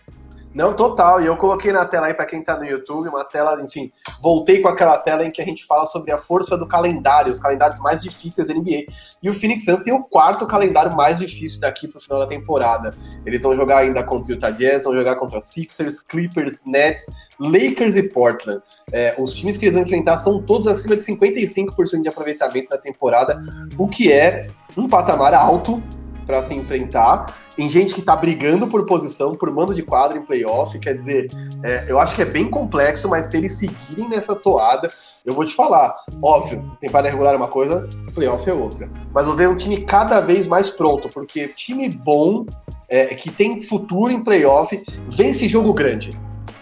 [0.55, 1.21] Não, total.
[1.21, 3.91] E eu coloquei na tela aí para quem está no YouTube, uma tela, enfim,
[4.21, 7.39] voltei com aquela tela em que a gente fala sobre a força do calendário, os
[7.39, 8.85] calendários mais difíceis da NBA.
[9.21, 12.27] E o Phoenix Suns tem o quarto calendário mais difícil daqui para o final da
[12.27, 12.95] temporada.
[13.25, 17.05] Eles vão jogar ainda contra o Utah Jazz, vão jogar contra Sixers, Clippers, Nets,
[17.37, 18.61] Lakers e Portland.
[18.93, 22.77] É, os times que eles vão enfrentar são todos acima de 55% de aproveitamento na
[22.77, 23.37] temporada,
[23.77, 25.83] o que é um patamar alto
[26.25, 27.33] para se enfrentar.
[27.55, 30.77] Tem gente que está brigando por posição, por mando de quadro em playoff.
[30.79, 31.29] Quer dizer,
[31.63, 34.89] é, eu acho que é bem complexo, mas se eles seguirem nessa toada,
[35.25, 35.95] eu vou te falar.
[36.21, 38.89] Óbvio, temporada regular é uma coisa, playoff é outra.
[39.13, 42.45] Mas eu vejo um time cada vez mais pronto, porque time bom,
[42.89, 46.11] é, que tem futuro em playoff, vence jogo grande.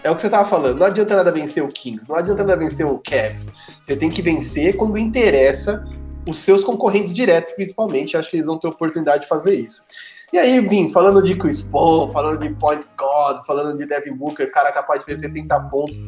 [0.02, 0.78] É o que você estava falando.
[0.78, 3.50] Não adianta nada vencer o Kings, não adianta nada vencer o Cavs.
[3.82, 5.82] Você tem que vencer quando interessa
[6.26, 8.16] os seus concorrentes diretos, principalmente.
[8.16, 9.84] Acho que eles vão ter oportunidade de fazer isso.
[10.32, 14.50] E aí, Vim, falando de Chris Paul, falando de Point God, falando de Devin Booker,
[14.50, 16.00] cara capaz de fazer 70 pontos.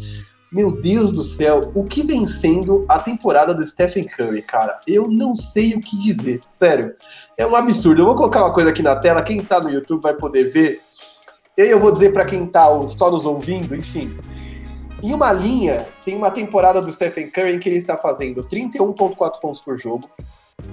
[0.51, 4.79] Meu Deus do céu, o que vem sendo a temporada do Stephen Curry, cara?
[4.87, 6.95] Eu não sei o que dizer, sério.
[7.37, 8.01] É um absurdo.
[8.01, 10.81] Eu vou colocar uma coisa aqui na tela, quem tá no YouTube vai poder ver.
[11.57, 14.17] E aí eu vou dizer para quem tá só nos ouvindo, enfim.
[15.03, 19.41] Em uma linha, tem uma temporada do Stephen Curry em que ele está fazendo 31,4
[19.41, 20.09] pontos por jogo,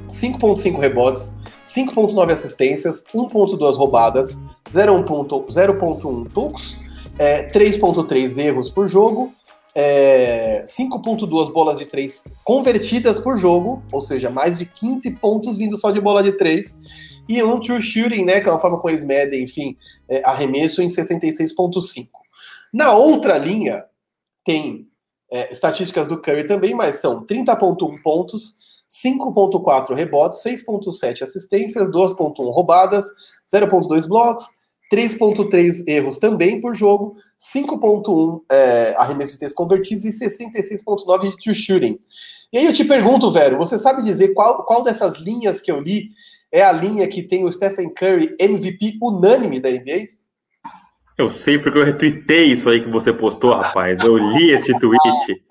[0.10, 1.34] 5.5 rebotes,
[1.66, 6.78] 5.9 assistências, 1.2 roubadas, 0.1 tocos,
[7.20, 9.34] é, 3.3 erros por jogo,
[9.76, 15.76] é, 5.2 bolas de 3 convertidas por jogo, ou seja, mais de 15 pontos vindo
[15.78, 16.78] só de bola de 3,
[17.28, 19.76] e um true shooting, né, que é uma forma como eles medem, enfim,
[20.08, 22.08] é, arremesso em 66.5.
[22.72, 23.84] Na outra linha,
[24.46, 24.88] tem
[25.32, 28.56] é, estatísticas do Curry também, mas são 30.1 pontos,
[28.90, 33.06] 5.4 rebotes, 6.7 assistências, 2.1 roubadas,
[33.52, 34.46] 0.2 blocos,
[34.94, 41.98] 3.3 erros também por jogo, 5.1 é, arremessos de três convertidos e 66.9 de shooting.
[42.52, 45.80] E aí eu te pergunto, velho, você sabe dizer qual, qual dessas linhas que eu
[45.82, 46.12] li
[46.52, 50.10] é a linha que tem o Stephen Curry MVP unânime da NBA?
[51.18, 54.00] Eu sei porque eu retuitei isso aí que você postou, rapaz.
[54.02, 55.44] Eu li esse tweet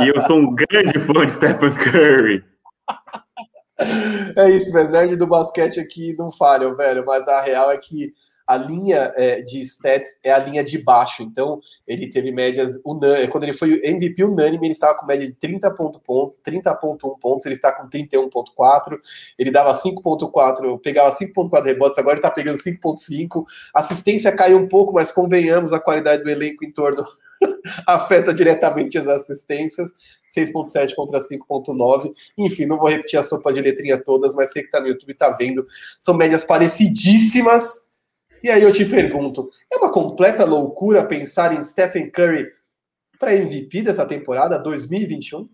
[0.00, 2.44] e eu sou um grande fã de Stephen Curry.
[4.36, 4.90] É isso, velho.
[4.90, 7.04] Nerd do basquete aqui não falham, velho.
[7.06, 8.12] Mas a real é que
[8.48, 11.22] a linha é, de stats é a linha de baixo.
[11.22, 13.28] Então, ele teve médias unânimes.
[13.28, 17.54] Quando ele foi MVP unânime, ele estava com média de 30,1 pontos, 30,1 pontos, ele
[17.54, 18.98] está com 31,4.
[19.38, 23.44] Ele dava 5,4, pegava 5,4 rebotes, agora ele está pegando 5,5.
[23.74, 27.04] Assistência caiu um pouco, mas convenhamos, a qualidade do elenco em torno
[27.86, 29.92] afeta diretamente as assistências,
[30.34, 32.12] 6.7 contra 5.9.
[32.38, 35.10] Enfim, não vou repetir a sopa de letrinha todas, mas sei que está no YouTube,
[35.10, 35.66] está vendo.
[36.00, 37.87] São médias parecidíssimas
[38.42, 42.46] e aí eu te pergunto, é uma completa loucura pensar em Stephen Curry
[43.18, 45.48] para MVP dessa temporada 2021?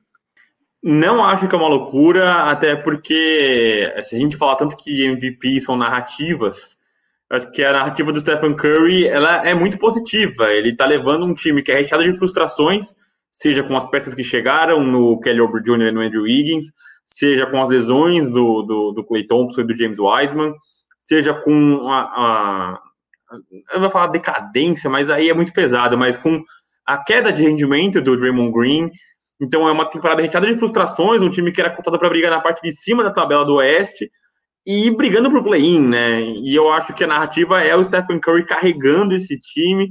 [0.83, 5.61] Não acho que é uma loucura, até porque se a gente falar tanto que MVP
[5.62, 6.77] são narrativas,
[7.31, 10.53] acho que a narrativa do Stephen Curry ela é muito positiva.
[10.53, 12.94] Ele está levando um time que é recheado de frustrações,
[13.33, 15.88] seja com as peças que chegaram no Kelly Oubre Jr.
[15.88, 16.66] e no Andrew Wiggins,
[17.07, 20.55] seja com as lesões do, do, do Clay Thompson e do James Wiseman,
[21.04, 22.80] seja com a, a
[23.72, 26.42] eu vou falar decadência, mas aí é muito pesado, mas com
[26.86, 28.90] a queda de rendimento do Draymond Green,
[29.40, 32.40] então é uma temporada recheada de frustrações, um time que era contado para brigar na
[32.40, 34.10] parte de cima da tabela do Oeste
[34.66, 36.22] e brigando para o play-in, né?
[36.22, 39.90] E eu acho que a narrativa é o Stephen Curry carregando esse time,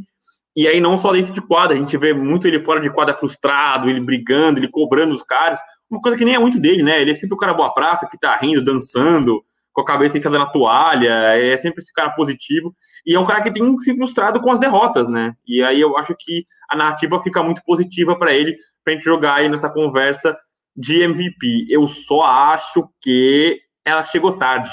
[0.56, 3.14] e aí não só dentro de quadra, a gente vê muito ele fora de quadra
[3.14, 7.02] frustrado, ele brigando, ele cobrando os caras, uma coisa que nem é muito dele, né?
[7.02, 9.44] Ele é sempre o cara boa praça, que tá rindo, dançando,
[9.74, 12.74] com a cabeça enfiada na toalha, é sempre esse cara positivo,
[13.06, 15.34] e é um cara que tem se frustrado com as derrotas, né?
[15.46, 19.36] E aí eu acho que a narrativa fica muito positiva para ele, pra gente jogar
[19.36, 20.38] aí nessa conversa
[20.76, 21.68] de MVP.
[21.70, 24.70] Eu só acho que ela chegou tarde.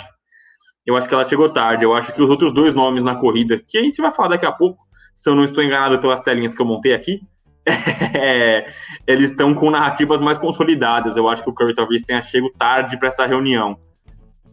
[0.87, 1.85] Eu acho que ela chegou tarde.
[1.85, 4.47] Eu acho que os outros dois nomes na corrida, que a gente vai falar daqui
[4.47, 4.83] a pouco,
[5.15, 7.21] se eu não estou enganado pelas telinhas que eu montei aqui,
[9.07, 11.17] eles estão com narrativas mais consolidadas.
[11.17, 13.79] Eu acho que o Curry talvez tenha chegado tarde para essa reunião.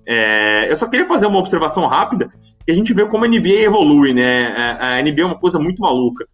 [0.09, 2.31] É, eu só queria fazer uma observação rápida,
[2.65, 4.47] que a gente vê como a NBA evolui, né?
[4.79, 6.25] A, a NBA é uma coisa muito maluca.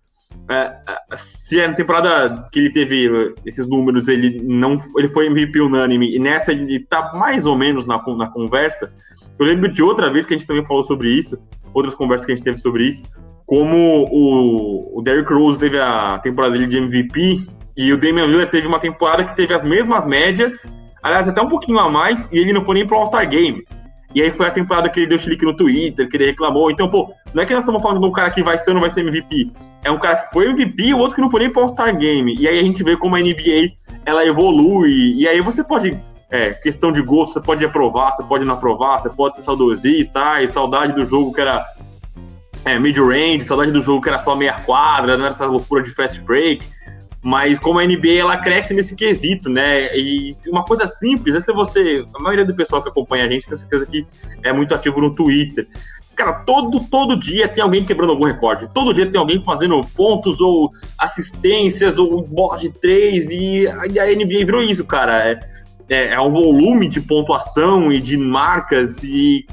[0.47, 0.75] É,
[1.15, 6.19] se a temporada que ele teve esses números, ele não ele foi MVP unânime, e
[6.19, 8.93] nessa ele tá mais ou menos na, na conversa.
[9.39, 11.41] Eu lembro de outra vez que a gente também falou sobre isso,
[11.73, 13.03] outras conversas que a gente teve sobre isso,
[13.43, 18.51] como o, o Derrick Rose teve a temporada dele de MVP e o Damian Lillard
[18.51, 20.69] teve uma temporada que teve as mesmas médias
[21.03, 23.63] Aliás, até um pouquinho a mais, e ele não foi nem pro All-Star Game.
[24.15, 26.69] E aí foi a temporada que ele deu chilique no Twitter, que ele reclamou.
[26.69, 28.75] Então, pô, não é que nós estamos falando de um cara que vai ser ou
[28.75, 29.51] não vai ser MVP.
[29.83, 31.97] É um cara que foi MVP e o outro que não foi nem pro All-Star
[31.97, 32.35] Game.
[32.39, 33.73] E aí a gente vê como a NBA,
[34.05, 35.15] ela evolui.
[35.17, 38.99] E aí você pode, é, questão de gosto, você pode aprovar, você pode não aprovar,
[38.99, 41.65] você pode ser saudosista, e saudade do jogo que era
[42.65, 45.89] é, mid-range, saudade do jogo que era só meia quadra, não era essa loucura de
[45.89, 46.63] fast break.
[47.23, 49.95] Mas como a NBA ela cresce nesse quesito, né?
[49.97, 51.39] E uma coisa simples, né?
[51.39, 52.05] Se você.
[52.13, 54.05] A maioria do pessoal que acompanha a gente tem certeza que
[54.43, 55.65] é muito ativo no Twitter.
[56.17, 58.69] Cara, todo, todo dia tem alguém quebrando algum recorde.
[58.73, 63.29] Todo dia tem alguém fazendo pontos ou assistências ou bola de três.
[63.31, 65.25] E, e a NBA virou isso, cara.
[65.25, 65.39] É,
[65.87, 69.01] é, é, um volume de pontuação e de marcas.
[69.01, 69.47] E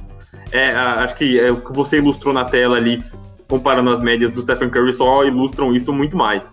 [0.50, 3.02] é, acho que é, o que você ilustrou na tela ali,
[3.48, 6.52] comparando as médias do Stephen Curry, só ilustram isso muito mais.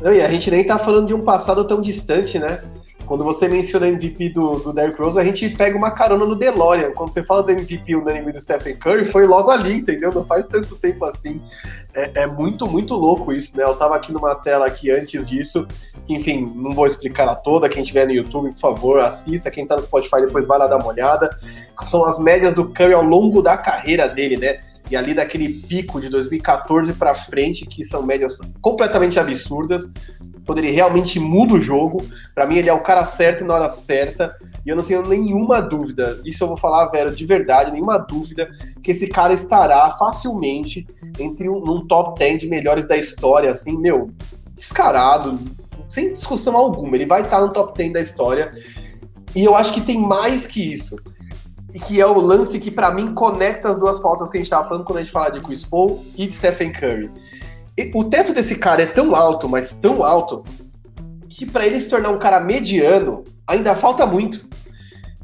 [0.00, 2.62] Não, e a gente nem tá falando de um passado tão distante, né?
[3.08, 6.92] Quando você menciona MVP do, do Derrick Rose, a gente pega uma carona no DeLorean.
[6.92, 10.12] Quando você fala do MVP unânime do Stephen Curry, foi logo ali, entendeu?
[10.12, 11.40] Não faz tanto tempo assim.
[11.94, 13.64] É, é, muito, muito louco isso, né?
[13.64, 15.66] Eu tava aqui numa tela aqui antes disso,
[16.04, 17.66] que, enfim, não vou explicar ela toda.
[17.66, 19.50] Quem tiver no YouTube, por favor, assista.
[19.50, 21.34] Quem tá no Spotify, depois vai lá dar uma olhada.
[21.86, 24.60] São as médias do Curry ao longo da carreira dele, né?
[24.90, 29.92] E ali daquele pico de 2014 para frente, que são médias completamente absurdas,
[30.46, 32.04] quando ele realmente muda o jogo.
[32.34, 34.34] Para mim, ele é o cara certo na hora certa.
[34.64, 38.50] E eu não tenho nenhuma dúvida, isso eu vou falar, velho, de verdade, nenhuma dúvida,
[38.82, 40.86] que esse cara estará facilmente
[41.18, 44.10] entre um, um top 10 de melhores da história, assim, meu,
[44.54, 45.38] descarado,
[45.88, 46.96] sem discussão alguma.
[46.96, 48.52] Ele vai estar no top 10 da história.
[49.34, 50.96] E eu acho que tem mais que isso.
[51.72, 54.46] E que é o lance que, para mim, conecta as duas pautas que a gente
[54.46, 57.10] estava falando quando a gente fala de Chris Paul e de Stephen Curry.
[57.76, 60.44] E o teto desse cara é tão alto, mas tão alto,
[61.28, 64.48] que para ele se tornar um cara mediano, ainda falta muito.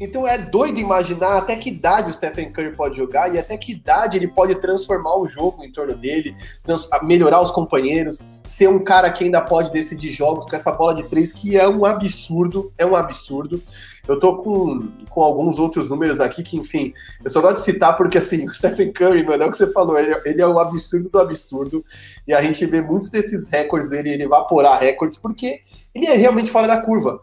[0.01, 3.73] Então é doido imaginar até que idade o Stephen Curry pode jogar e até que
[3.73, 6.35] idade ele pode transformar o jogo em torno dele,
[7.03, 11.05] melhorar os companheiros, ser um cara que ainda pode decidir jogos com essa bola de
[11.05, 13.63] três, que é um absurdo, é um absurdo.
[14.07, 16.93] Eu tô com, com alguns outros números aqui que, enfim,
[17.25, 19.73] eu só gosto de citar porque, assim, o Stephen Curry, mano, é o que você
[19.73, 21.85] falou, ele, ele é o absurdo do absurdo,
[22.27, 25.61] e a gente vê muitos desses recordes, ele, ele evaporar recordes, porque
[25.95, 27.19] ele é realmente fora da curva.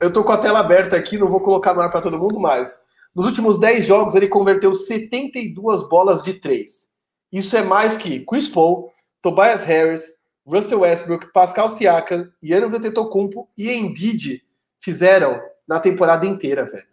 [0.00, 2.38] Eu tô com a tela aberta aqui, não vou colocar no ar para todo mundo,
[2.38, 2.80] mas
[3.14, 6.88] nos últimos 10 jogos ele converteu 72 bolas de 3.
[7.32, 13.70] Isso é mais que Chris Paul, Tobias Harris, Russell Westbrook, Pascal Siakam, Giannis Antetokounmpo e
[13.70, 14.42] Embiid
[14.80, 15.38] fizeram
[15.70, 16.88] na temporada inteira, velho.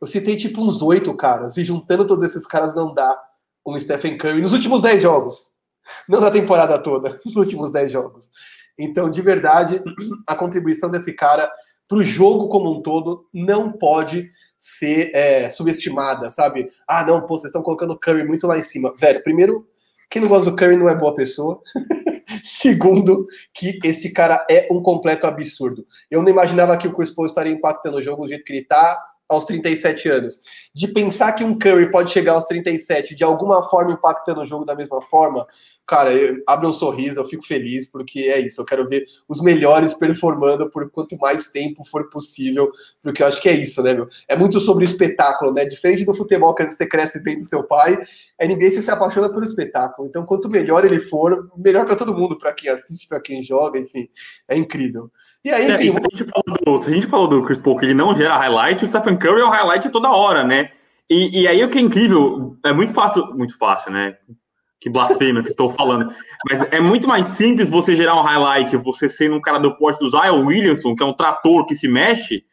[0.00, 3.16] Eu citei tipo uns oito caras, e juntando todos esses caras não dá
[3.64, 5.52] um Stephen Curry nos últimos 10 jogos.
[6.08, 8.32] Não na temporada toda, nos últimos 10 jogos.
[8.76, 9.80] Então, de verdade,
[10.26, 11.48] a contribuição desse cara
[11.86, 14.28] para o jogo como um todo não pode
[14.58, 16.66] ser é, subestimada, sabe?
[16.88, 18.92] Ah, não, pô, vocês estão colocando o Curry muito lá em cima.
[18.96, 19.68] Velho, primeiro,
[20.10, 21.60] quem não gosta do Curry não é boa pessoa.
[22.42, 25.84] Segundo, que este cara é um completo absurdo.
[26.10, 28.60] Eu não imaginava que o Chris Paul estaria impactando o jogo do jeito que ele
[28.60, 30.40] está aos 37 anos.
[30.74, 34.64] De pensar que um Curry pode chegar aos 37 de alguma forma impactando o jogo
[34.64, 35.46] da mesma forma,
[35.86, 39.40] cara, eu, abre um sorriso, eu fico feliz, porque é isso, eu quero ver os
[39.42, 42.70] melhores performando por quanto mais tempo for possível,
[43.02, 44.08] porque eu acho que é isso, né, meu?
[44.28, 45.64] É muito sobre o espetáculo, né?
[45.64, 47.98] Diferente do futebol, que às vezes você cresce bem do seu pai,
[48.40, 50.08] a NBA você se apaixona pelo espetáculo.
[50.08, 53.78] Então, quanto melhor ele for, melhor para todo mundo, para quem assiste, para quem joga,
[53.78, 54.08] enfim,
[54.48, 55.10] é incrível.
[55.44, 55.90] E aí, é, enfim.
[55.90, 57.94] É, se, a gente falou do, se a gente falou do Chris Paul, que ele
[57.94, 60.70] não gera highlight, o Stephen Curry é o highlight toda hora, né?
[61.10, 64.16] E, e aí o que é incrível, é muito fácil, muito fácil, né?
[64.84, 66.12] Que blasfêmia que estou falando.
[66.46, 69.98] Mas é muito mais simples você gerar um highlight, você sendo um cara do porte
[69.98, 72.44] do Zion Williamson, que é um trator que se mexe,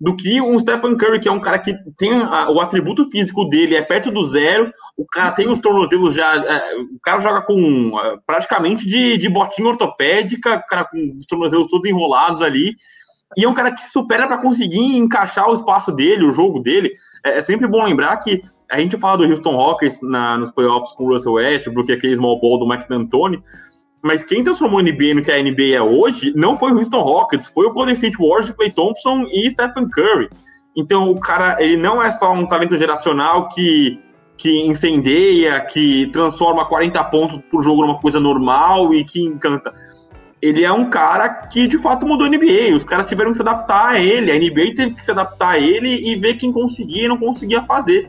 [0.00, 3.44] do que um Stephen Curry, que é um cara que tem a, o atributo físico
[3.44, 6.34] dele, é perto do zero, o cara tem os tornozelos já.
[6.34, 11.24] É, o cara joga com é, praticamente de, de botinha ortopédica, o cara com os
[11.24, 12.74] tornozelos todos enrolados ali.
[13.36, 16.92] E é um cara que supera para conseguir encaixar o espaço dele, o jogo dele.
[17.24, 20.92] É, é sempre bom lembrar que a gente fala do Houston Rockets na, nos playoffs
[20.92, 23.42] com o Russell Westbrook, aquele small ball do Mike D'Antoni,
[24.02, 27.00] mas quem transformou a NBA no que a NBA é hoje não foi o Houston
[27.00, 30.28] Rockets, foi o Golden State Warriors, Clay Thompson e Stephen Curry.
[30.76, 33.98] Então o cara, ele não é só um talento geracional que,
[34.36, 39.72] que incendeia, que transforma 40 pontos por jogo numa coisa normal e que encanta.
[40.40, 42.74] Ele é um cara que de fato mudou a NBA.
[42.74, 45.58] Os caras tiveram que se adaptar a ele, a NBA teve que se adaptar a
[45.58, 48.08] ele e ver quem conseguia e não conseguia fazer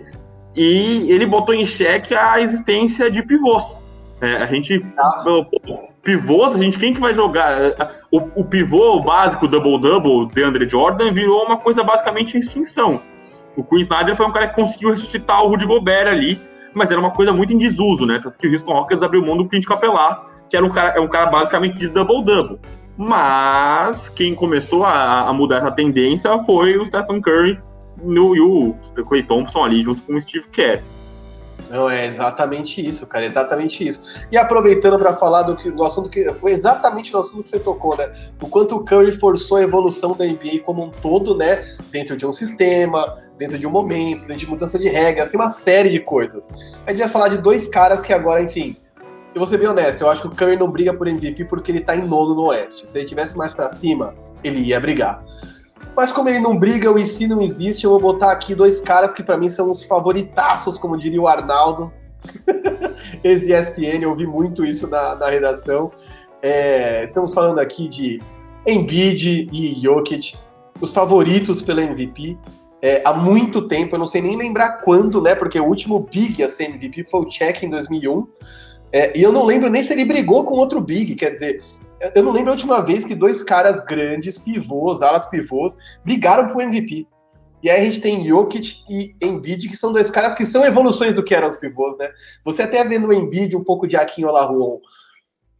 [0.57, 3.79] e ele botou em xeque a existência de pivôs.
[4.19, 4.83] É, a gente.
[4.97, 5.21] Ah.
[6.01, 7.75] Pivôs, a gente, quem que vai jogar?
[8.09, 13.01] O, o pivô básico double-double de Andre Jordan virou uma coisa basicamente em extinção.
[13.55, 16.39] O Chris Snyder foi um cara que conseguiu ressuscitar o Rudy Gobert ali,
[16.73, 18.19] mas era uma coisa muito em desuso, né?
[18.23, 21.01] Tanto que o Houston Rockets abriu mão do Clint Capelar, que era um cara, é
[21.01, 22.59] um cara basicamente de double-double.
[22.97, 27.59] Mas quem começou a, a, mudar essa tendência foi o Stephen Curry,
[28.03, 28.75] e o
[29.07, 30.83] Clay Thompson ali junto com o Steve Kerr.
[31.69, 34.01] Não, é exatamente isso, cara, exatamente isso.
[34.31, 37.59] E aproveitando para falar do, que, do assunto que foi exatamente do assunto que você
[37.59, 38.09] tocou, né?
[38.41, 41.65] O quanto o Curry forçou a evolução da NBA como um todo, né?
[41.91, 45.49] Dentro de um sistema, dentro de um momento, dentro de mudança de regras, tem uma
[45.49, 46.49] série de coisas.
[46.85, 48.77] A gente vai falar de dois caras que agora, enfim,
[49.35, 51.71] eu vou ser bem honesto, eu acho que o Curry não briga por MVP porque
[51.71, 52.89] ele tá em nono no Oeste.
[52.89, 55.23] Se ele tivesse mais para cima, ele ia brigar.
[55.97, 59.11] Mas como ele não briga, o IC não existe, eu vou botar aqui dois caras
[59.13, 61.91] que para mim são os favoritaços, como diria o Arnaldo.
[63.23, 65.91] Ex-ESPN, eu ouvi muito isso na, na redação.
[66.39, 68.21] É, estamos falando aqui de
[68.67, 70.35] Embiid e Jokic,
[70.79, 72.37] os favoritos pela MVP.
[72.79, 75.33] É, há muito tempo, eu não sei nem lembrar quando, né?
[75.33, 78.27] Porque o último Big a ser MVP foi o Check em 2001.
[78.91, 81.63] É, e eu não lembro nem se ele brigou com outro Big, quer dizer,
[82.15, 86.61] eu não lembro a última vez que dois caras grandes, pivôs, alas pivôs, brigaram pro
[86.61, 87.07] MVP.
[87.63, 91.15] E aí a gente tem Jokic e Embiid, que são dois caras que são evoluções
[91.15, 92.09] do que eram os pivôs, né?
[92.45, 94.79] Você até vê no Embiid um pouco de Akin Olajuwon,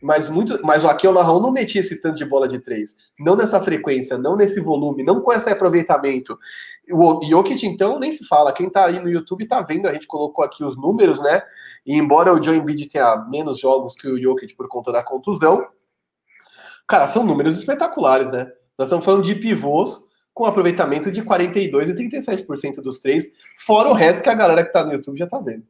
[0.01, 3.35] mas muito, mas o Akin Olajuwon não metia esse tanto de bola de três, não
[3.35, 6.37] nessa frequência, não nesse volume, não com esse aproveitamento.
[6.91, 10.05] O Jokic então nem se fala, quem tá aí no YouTube tá vendo, a gente
[10.05, 11.41] colocou aqui os números, né?
[11.83, 15.65] E embora o Joe Embiid tenha menos jogos que o Jokic por conta da contusão,
[16.87, 18.47] cara, são números espetaculares, né?
[18.77, 23.31] Nós estamos falando de pivôs com aproveitamento de 42% e 37% dos três,
[23.65, 25.63] fora o resto que a galera que tá no YouTube já tá vendo.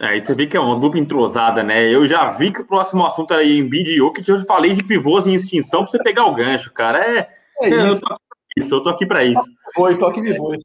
[0.00, 1.92] É, você vê que é uma dupla entrosada, né?
[1.92, 5.26] Eu já vi que o próximo assunto era Embiid e Jokic, eu falei de pivôs
[5.26, 7.04] em extinção pra você pegar o gancho, cara.
[7.04, 7.28] É,
[7.62, 7.86] é isso.
[7.86, 8.16] Eu tô,
[8.56, 9.42] isso, eu tô aqui pra isso.
[9.74, 10.58] Foi, toque me foi.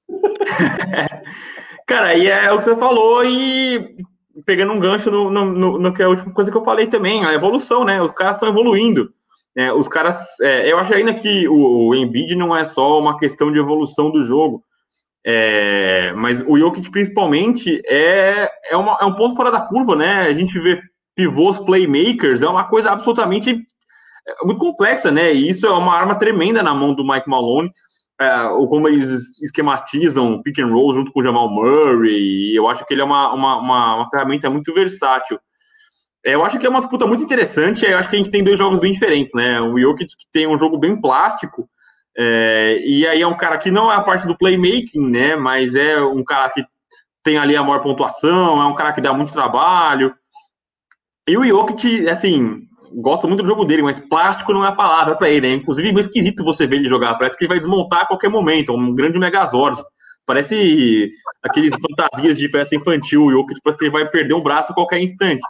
[1.87, 3.95] cara, e é o que você falou, e
[4.45, 6.87] pegando um gancho no, no, no, no, que é a última coisa que eu falei
[6.87, 8.01] também, a evolução, né?
[8.01, 9.11] Os caras estão evoluindo.
[9.57, 13.17] É, os caras, é, eu acho ainda que o, o Embiid não é só uma
[13.17, 14.63] questão de evolução do jogo,
[15.25, 20.21] é, mas o Jokic principalmente é, é, uma, é um ponto fora da curva, né?
[20.21, 20.79] A gente vê
[21.15, 25.33] pivôs playmakers, é uma coisa absolutamente é, muito complexa, né?
[25.33, 27.71] E isso é uma arma tremenda na mão do Mike Malone.
[28.21, 32.85] É, ou como eles esquematizam pick and roll junto com o Jamal Murray, eu acho
[32.85, 35.39] que ele é uma, uma, uma, uma ferramenta muito versátil.
[36.25, 37.85] É, eu acho que é uma disputa muito interessante.
[37.85, 39.59] Eu acho que a gente tem dois jogos bem diferentes, né?
[39.61, 41.69] O Jokic que tem um jogo bem plástico,
[42.17, 45.35] é, e aí é um cara que não é a parte do playmaking, né?
[45.35, 46.65] Mas é um cara que
[47.23, 50.13] tem ali a maior pontuação, é um cara que dá muito trabalho.
[51.27, 52.61] E o Jokic, assim,
[52.95, 55.53] gosto muito do jogo dele, mas plástico não é a palavra para ele, né?
[55.53, 57.15] Inclusive, é esquisito você ver ele jogar.
[57.15, 59.81] Parece que ele vai desmontar a qualquer momento, é um grande megazord.
[60.25, 61.09] Parece
[61.43, 64.75] aqueles fantasias de festa infantil, o Jokic parece que ele vai perder um braço a
[64.75, 65.45] qualquer instante.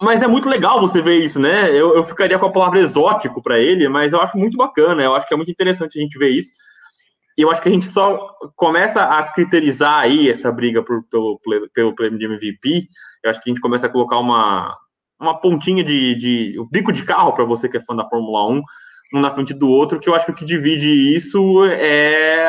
[0.00, 1.70] Mas é muito legal você ver isso, né?
[1.70, 5.14] Eu, eu ficaria com a palavra exótico para ele, mas eu acho muito bacana, eu
[5.14, 6.52] acho que é muito interessante a gente ver isso.
[7.36, 11.40] E eu acho que a gente só começa a criterizar aí essa briga por, pelo,
[11.72, 12.88] pelo prêmio de MVP.
[13.24, 14.76] Eu acho que a gente começa a colocar uma,
[15.20, 18.48] uma pontinha de, de um bico de carro para você que é fã da Fórmula
[18.48, 18.62] 1,
[19.14, 22.46] um na frente do outro, que eu acho que o que divide isso é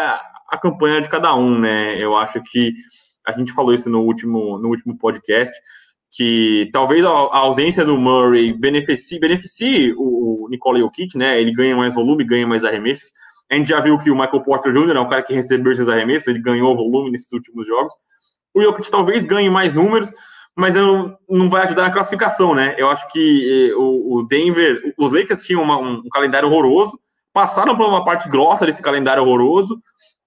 [0.50, 1.96] a campanha de cada um, né?
[1.98, 2.74] Eu acho que
[3.28, 5.54] a gente falou isso no último, no último podcast
[6.12, 11.40] que talvez a, ausência do Murray beneficie, beneficie o, o Nikola Jokic, né?
[11.40, 13.12] Ele ganha mais volume, ganha mais arremessos.
[13.52, 14.96] A gente já viu que o Michael Porter Jr.
[14.96, 17.94] é um cara que recebeu esses arremessos, ele ganhou volume nesses últimos jogos.
[18.54, 20.12] O Jokic talvez ganhe mais números,
[20.56, 22.76] mas não, não vai ajudar na classificação, né?
[22.78, 27.00] Eu acho que eh, o, Denver, os Lakers tinham uma, um, um calendário horroroso,
[27.32, 29.82] passaram por uma parte grossa desse calendário horroroso,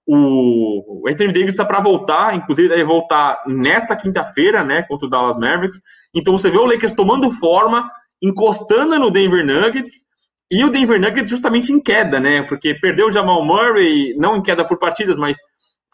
[0.07, 5.37] o Anthony Davis está para voltar, inclusive deve voltar nesta quinta-feira, né, contra o Dallas
[5.37, 5.81] Mavericks.
[6.15, 7.91] Então você vê o Lakers tomando forma,
[8.21, 10.07] encostando no Denver Nuggets,
[10.51, 12.43] e o Denver Nuggets justamente em queda, né?
[12.43, 15.39] Porque perdeu o Jamal Murray, não em queda por partidas, mas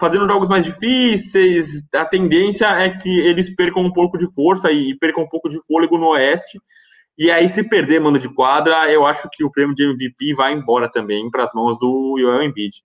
[0.01, 1.85] fazendo jogos mais difíceis.
[1.95, 5.65] A tendência é que eles percam um pouco de força e percam um pouco de
[5.65, 6.61] fôlego no Oeste.
[7.17, 10.53] E aí, se perder mano de quadra, eu acho que o prêmio de MVP vai
[10.53, 12.83] embora também para as mãos do Joel Embiid.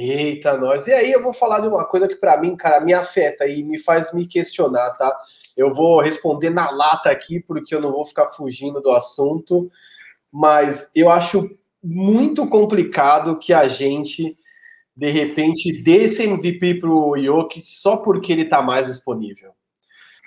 [0.00, 0.86] Eita, nós.
[0.86, 3.62] E aí eu vou falar de uma coisa que para mim, cara, me afeta e
[3.62, 5.14] me faz me questionar, tá?
[5.54, 9.70] Eu vou responder na lata aqui, porque eu não vou ficar fugindo do assunto,
[10.32, 11.50] mas eu acho
[11.84, 14.38] muito complicado que a gente,
[14.96, 19.52] de repente, dê esse MVP pro Jokic só porque ele tá mais disponível.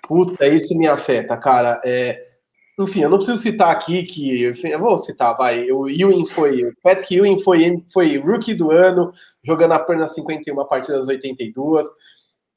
[0.07, 1.81] Puta, isso me afeta, cara.
[1.83, 2.32] É,
[2.79, 4.47] enfim, eu não preciso citar aqui que.
[4.49, 5.71] Enfim, eu vou citar, vai.
[5.71, 6.63] O Ewing foi.
[6.63, 9.11] O Patrick Ewing foi, foi rookie do ano,
[9.43, 11.87] jogando apenas 51 partidas 82.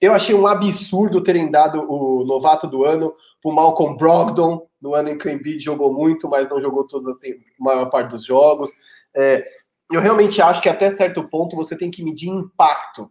[0.01, 4.95] Eu achei um absurdo terem dado o novato do ano para o Malcolm Brogdon, no
[4.95, 8.11] ano em que o Embiid jogou muito, mas não jogou todos assim, a maior parte
[8.11, 8.71] dos jogos.
[9.15, 9.45] É,
[9.93, 13.11] eu realmente acho que até certo ponto você tem que medir impacto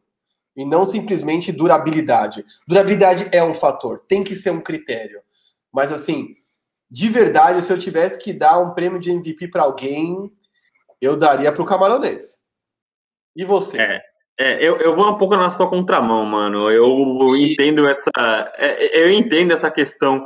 [0.56, 2.46] e não simplesmente durabilidade.
[2.68, 5.22] Durabilidade é um fator, tem que ser um critério.
[5.74, 6.36] Mas assim,
[6.90, 10.32] de verdade, se eu tivesse que dar um prêmio de MVP para alguém,
[11.02, 12.44] eu daria para o camaronês.
[13.36, 13.80] E você?
[13.80, 14.02] É,
[14.40, 16.70] é, eu, eu vou um pouco na sua contramão, mano.
[16.70, 18.12] Eu entendo essa,
[18.58, 20.26] é, eu entendo essa questão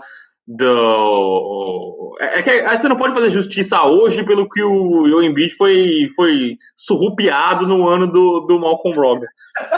[0.49, 2.17] do.
[2.19, 6.07] É, é que você não pode fazer justiça hoje pelo que o, o Embiid foi,
[6.15, 9.27] foi surrupiado no ano do, do Malcolm Brogdon.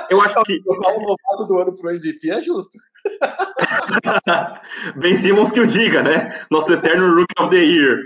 [0.10, 0.62] Eu acho que.
[0.66, 2.78] O novato do ano pro MVP é justo.
[4.96, 6.30] ben Simmons que o diga, né?
[6.50, 8.02] Nosso eterno Rookie of the Year.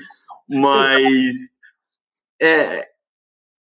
[0.49, 1.35] Mas.
[2.41, 2.87] É,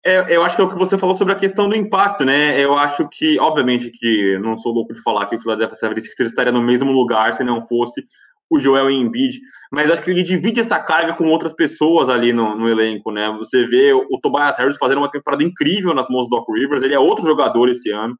[0.05, 2.59] é, eu acho que é o que você falou sobre a questão do impacto, né?
[2.59, 6.51] Eu acho que, obviamente, que não sou louco de falar que o Philadelphia 76ers estaria
[6.51, 8.03] no mesmo lugar se não fosse
[8.49, 9.39] o Joel Embiid,
[9.71, 13.31] mas acho que ele divide essa carga com outras pessoas ali no, no elenco, né?
[13.37, 16.83] Você vê o, o, Tobias Harris fazendo uma temporada incrível nas mãos do Doc Rivers,
[16.83, 18.15] ele é outro jogador esse ano.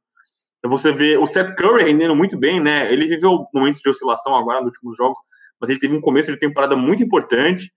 [0.65, 2.91] Você vê o Seth Curry rendendo muito bem, né?
[2.91, 5.17] Ele viveu momentos de oscilação agora nos últimos jogos,
[5.59, 7.71] mas ele teve um começo de temporada muito importante.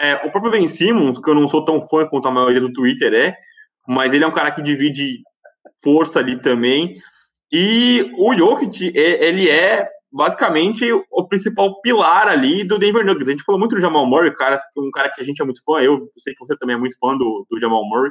[0.00, 2.72] É, o próprio Ben Simmons, que eu não sou tão fã quanto a maioria do
[2.72, 3.36] Twitter é,
[3.86, 5.22] mas ele é um cara que divide
[5.82, 6.96] força ali também.
[7.52, 13.28] E o Jokic, ele é basicamente o principal pilar ali do Denver Nuggets.
[13.28, 15.62] A gente falou muito do Jamal Murray, cara, um cara que a gente é muito
[15.64, 18.10] fã, eu sei que você também é muito fã do, do Jamal Murray,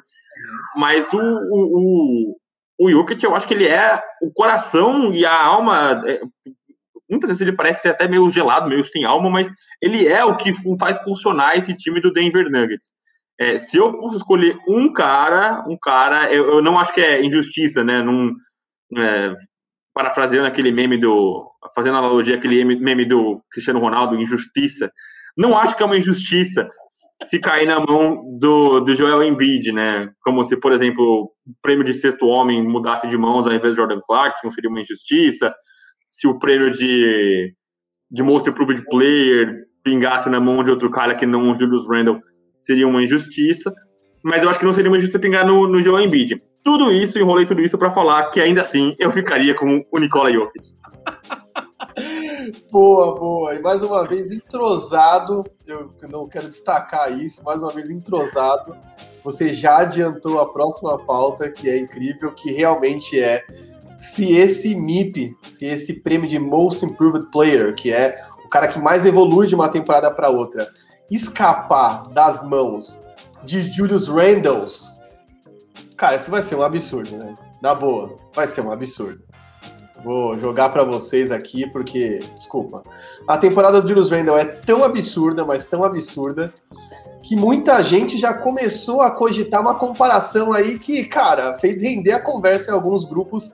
[0.75, 2.37] mas o, o,
[2.81, 6.21] o, Jokic, eu acho que ele é o coração e a alma, é,
[7.09, 9.51] muitas vezes ele parece até meio gelado, meio sem alma, mas
[9.81, 12.93] ele é o que faz funcionar esse time do Denver Nuggets.
[13.39, 17.23] É, se eu fosse escolher um cara, um cara, eu, eu não acho que é
[17.23, 18.01] injustiça, né?
[18.01, 18.33] Num,
[18.97, 19.33] é,
[19.93, 21.49] parafraseando aquele meme do.
[21.75, 24.91] fazendo analogia aquele meme do Cristiano Ronaldo, injustiça.
[25.37, 26.69] Não acho que é uma injustiça
[27.23, 30.09] se cair na mão do, do Joel Embiid, né?
[30.21, 33.77] Como se, por exemplo, o prêmio de sexto homem mudasse de mãos ao invés de
[33.77, 35.53] Jordan Clarkson, seria uma injustiça.
[36.07, 37.53] Se o prêmio de,
[38.09, 42.19] de Most Improved Player pingasse na mão de outro cara que não o Julius Randle,
[42.59, 43.71] seria uma injustiça.
[44.23, 46.41] Mas eu acho que não seria uma injustiça pingar no, no Joel Embiid.
[46.63, 50.31] Tudo isso, enrolei tudo isso para falar que ainda assim eu ficaria com o Nikola
[50.31, 50.69] Jokic.
[52.71, 53.55] Boa, boa.
[53.55, 58.75] E mais uma vez entrosado, eu não quero destacar isso, mais uma vez entrosado.
[59.23, 63.45] Você já adiantou a próxima pauta, que é incrível, que realmente é
[63.97, 68.79] se esse MIP, se esse prêmio de Most Improved Player, que é o cara que
[68.79, 70.67] mais evolui de uma temporada para outra,
[71.09, 73.01] escapar das mãos
[73.43, 75.01] de Julius Randles,
[76.01, 77.35] Cara, isso vai ser um absurdo, né?
[77.61, 79.23] Na boa, vai ser um absurdo.
[80.03, 82.83] Vou jogar para vocês aqui porque, desculpa,
[83.27, 86.51] a temporada do Julius Randle é tão absurda, mas tão absurda,
[87.21, 92.19] que muita gente já começou a cogitar uma comparação aí que, cara, fez render a
[92.19, 93.51] conversa em alguns grupos,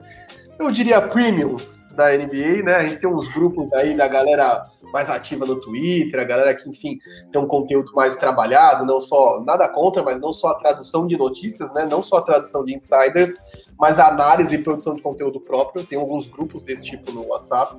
[0.58, 2.74] eu diria premiums da NBA, né?
[2.76, 6.68] A gente tem uns grupos aí da galera mais ativa no Twitter, a galera que,
[6.68, 6.98] enfim,
[7.32, 11.16] tem um conteúdo mais trabalhado, não só, nada contra, mas não só a tradução de
[11.16, 11.86] notícias, né?
[11.90, 13.34] Não só a tradução de insiders,
[13.78, 15.84] mas a análise e produção de conteúdo próprio.
[15.84, 17.76] Tem alguns grupos desse tipo no WhatsApp.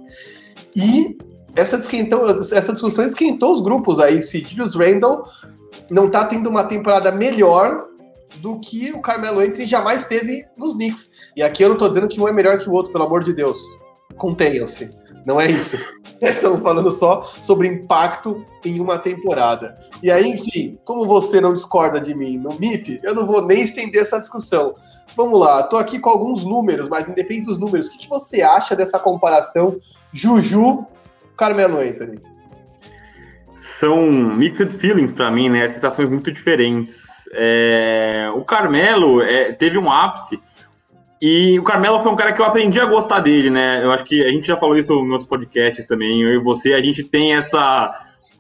[0.76, 1.18] E
[1.56, 4.22] essa, essa discussão esquentou os grupos aí.
[4.22, 5.26] Se Julius Randle
[5.90, 7.88] não tá tendo uma temporada melhor
[8.38, 11.12] do que o Carmelo Anthony jamais teve nos Knicks.
[11.36, 13.24] E aqui eu não tô dizendo que um é melhor que o outro, pelo amor
[13.24, 13.60] de Deus.
[14.18, 14.90] Contenham-se.
[15.26, 15.78] Não é isso.
[16.22, 19.78] Estamos falando só sobre impacto em uma temporada.
[20.04, 23.62] E aí, enfim, como você não discorda de mim no MIP, eu não vou nem
[23.62, 24.76] estender essa discussão.
[25.16, 28.42] Vamos lá, estou aqui com alguns números, mas independente dos números, o que, que você
[28.42, 29.78] acha dessa comparação
[30.14, 30.86] Juju
[31.36, 32.20] Carmelo Anthony?
[33.56, 35.68] São mixed feelings para mim, né?
[35.68, 37.28] Sensações muito diferentes.
[37.34, 38.32] É...
[38.36, 40.40] O Carmelo é, teve um ápice
[41.22, 43.84] e o Carmelo foi um cara que eu aprendi a gostar dele, né?
[43.84, 46.74] Eu acho que a gente já falou isso em outros podcasts também, eu e você,
[46.74, 47.92] a gente tem essa.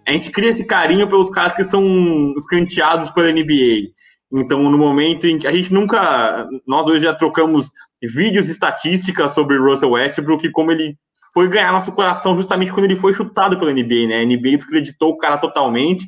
[0.08, 3.92] A gente cria esse carinho pelos caras que são escanteados pela NBA.
[4.32, 6.48] Então, no momento em que a gente nunca.
[6.66, 7.72] Nós dois já trocamos
[8.02, 10.96] vídeos e estatísticas sobre Russell Westbrook e como ele
[11.34, 14.22] foi ganhar nosso coração justamente quando ele foi chutado pela NBA, né?
[14.22, 16.08] A NBA descreditou o cara totalmente.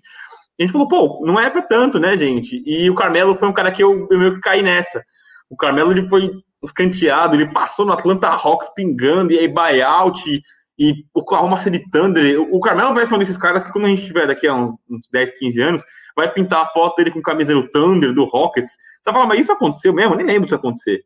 [0.57, 2.61] A gente falou, pô, não é pra tanto, né, gente?
[2.65, 5.03] E o Carmelo foi um cara que eu, eu meio que caí nessa.
[5.49, 6.31] O Carmelo ele foi
[6.65, 10.41] escanteado, ele passou no Atlanta Hawks pingando, e aí buyout,
[10.77, 12.41] e, o Oklahoma City Thunder.
[12.51, 14.71] O Carmelo vai ser um desses caras que, quando a gente tiver daqui a uns,
[14.89, 15.83] uns 10, 15 anos,
[16.15, 18.73] vai pintar a foto dele com camisa do Thunder, do Rockets.
[18.73, 20.13] Você vai falar, mas isso aconteceu mesmo?
[20.13, 21.03] Eu nem lembro disso acontecer.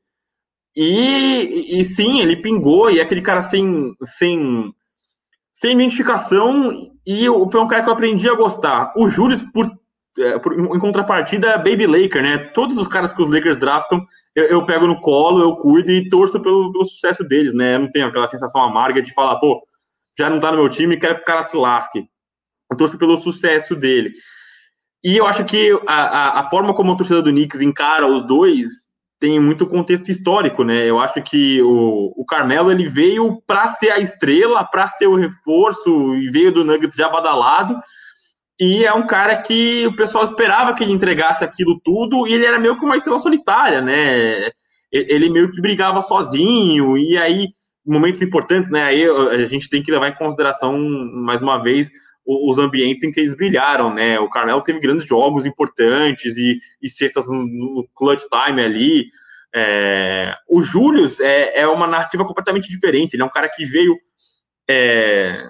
[0.76, 4.74] E, e, sim, ele pingou, e é aquele cara sem, sem,
[5.54, 8.94] sem identificação, e foi um cara que eu aprendi a gostar.
[8.96, 9.70] O Júlio, por
[10.18, 12.38] em contrapartida, Baby Laker, né?
[12.38, 16.10] Todos os caras que os Lakers draftam, eu, eu pego no colo, eu cuido e
[16.10, 17.76] torço pelo, pelo, sucesso deles, né?
[17.76, 19.62] Eu não tenho aquela sensação amarga de falar, pô,
[20.18, 22.06] já não tá no meu time, quero que o cara se lasque.
[22.72, 24.14] Eu torço pelo sucesso dele.
[25.04, 28.26] E eu acho que a, a, a forma como a torcida do Knicks encara os
[28.26, 28.86] dois
[29.20, 30.90] tem muito contexto histórico, né?
[30.90, 35.16] Eu acho que o, o Carmelo ele veio para ser a estrela, para ser o
[35.16, 37.80] reforço e veio do Nuggets já badalado
[38.60, 42.46] e é um cara que o pessoal esperava que ele entregasse aquilo tudo, e ele
[42.46, 44.50] era meio que uma estrela solitária, né?
[44.92, 47.50] Ele meio que brigava sozinho, e aí,
[47.86, 48.84] momentos importantes, né?
[48.84, 50.78] Aí a gente tem que levar em consideração,
[51.12, 51.92] mais uma vez,
[52.26, 54.20] os ambientes em que eles brilharam, né?
[54.20, 59.06] O Carmelo teve grandes jogos importantes e, e cestas no, clutch time ali.
[59.54, 63.14] É, o Július é, é uma narrativa completamente diferente.
[63.14, 63.96] Ele é um cara que veio
[64.68, 65.46] é,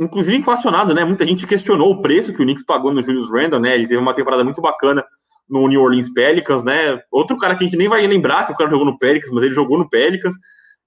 [0.00, 1.04] inclusive inflacionado, né?
[1.04, 3.74] Muita gente questionou o preço que o Knicks pagou no Julius Randle, né?
[3.74, 5.04] Ele teve uma temporada muito bacana
[5.48, 7.00] no New Orleans Pelicans, né?
[7.10, 9.44] Outro cara que a gente nem vai lembrar que o cara jogou no Pelicans, mas
[9.44, 10.34] ele jogou no Pelicans.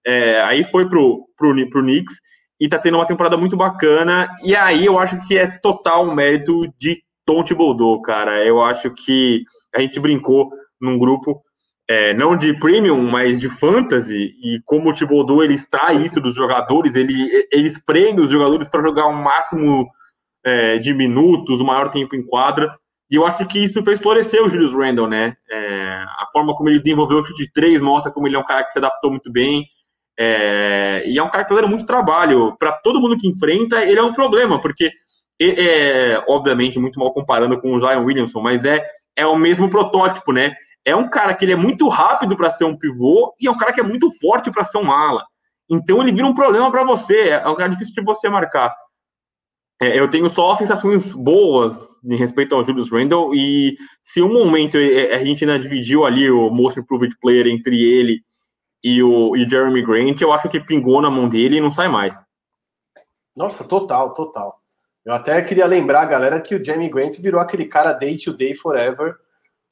[0.05, 2.15] É, aí foi pro, pro, pro Knicks
[2.59, 4.27] e tá tendo uma temporada muito bacana.
[4.43, 8.43] E aí eu acho que é total mérito de Tom Thibodeau, cara.
[8.43, 9.43] Eu acho que
[9.73, 10.49] a gente brincou
[10.79, 11.41] num grupo
[11.89, 16.33] é, não de premium, mas de fantasy, e como o Thibodeau ele extrai isso dos
[16.33, 19.87] jogadores, ele, ele espreme os jogadores para jogar o máximo
[20.43, 22.75] é, de minutos, o maior tempo em quadra,
[23.09, 25.35] e eu acho que isso fez florescer o Julius Randle, né?
[25.51, 28.43] É, a forma como ele desenvolveu o chute de três mostra como ele é um
[28.43, 29.63] cara que se adaptou muito bem,
[30.17, 32.55] é, e é um cara que está muito trabalho.
[32.57, 34.89] Para todo mundo que enfrenta, ele é um problema, porque
[35.39, 38.81] é, obviamente, muito mal comparando com o Zion Williamson, mas é,
[39.15, 40.53] é o mesmo protótipo, né?
[40.85, 43.57] É um cara que ele é muito rápido para ser um pivô e é um
[43.57, 45.25] cara que é muito forte para ser um ala.
[45.69, 48.73] Então ele vira um problema para você, é um cara difícil de você marcar.
[49.81, 54.77] É, eu tenho só sensações boas em respeito ao Julius Randle e se um momento
[54.77, 58.21] a gente ainda dividiu ali o Most Improved Player entre ele
[58.81, 61.89] e o e Jeremy Grant, eu acho que pingou na mão dele e não sai
[61.89, 62.23] mais.
[63.35, 64.61] Nossa, total, total.
[65.03, 68.55] Eu até queria lembrar, galera, que o Jeremy Grant virou aquele cara day to day
[68.55, 69.15] forever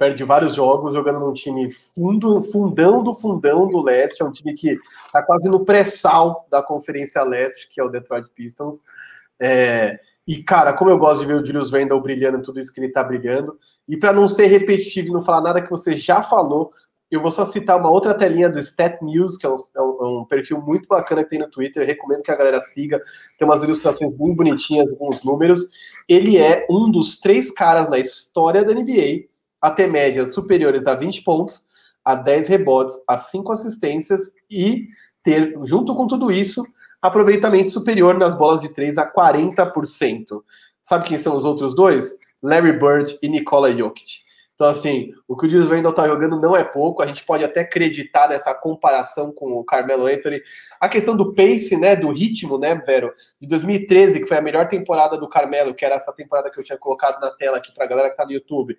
[0.04, 4.54] perde vários jogos jogando num time fundo, fundão do fundão do leste, é um time
[4.54, 8.82] que está quase no pré-sal da Conferência Leste, que é o Detroit Pistons.
[9.40, 9.98] É,
[10.28, 12.88] e, cara, como eu gosto de ver o Julius Randle brilhando tudo isso que ele
[12.88, 16.74] está brilhando, e para não ser repetitivo e não falar nada que você já falou,
[17.10, 19.98] eu vou só citar uma outra telinha do Stat News, que é um, é um,
[20.02, 23.00] é um perfil muito bacana que tem no Twitter, eu recomendo que a galera siga,
[23.40, 25.62] tem umas ilustrações bem bonitinhas os números.
[26.10, 29.32] Ele é um dos três caras na história da NBA
[29.64, 31.66] a ter médias superiores a 20 pontos,
[32.04, 34.90] a 10 rebotes, a 5 assistências e
[35.24, 36.62] ter, junto com tudo isso,
[37.02, 40.44] aproveitamento superior nas bolas de 3 a 40%.
[40.82, 42.20] Sabe quem são os outros dois?
[42.42, 44.24] Larry Bird e Nikola Jokic.
[44.54, 47.46] Então, assim, o que o Julius Randle tá jogando não é pouco, a gente pode
[47.46, 50.42] até acreditar nessa comparação com o Carmelo Anthony.
[50.80, 54.68] A questão do pace, né, do ritmo, né, Vero, de 2013, que foi a melhor
[54.68, 57.88] temporada do Carmelo, que era essa temporada que eu tinha colocado na tela aqui pra
[57.88, 58.78] galera que tá no YouTube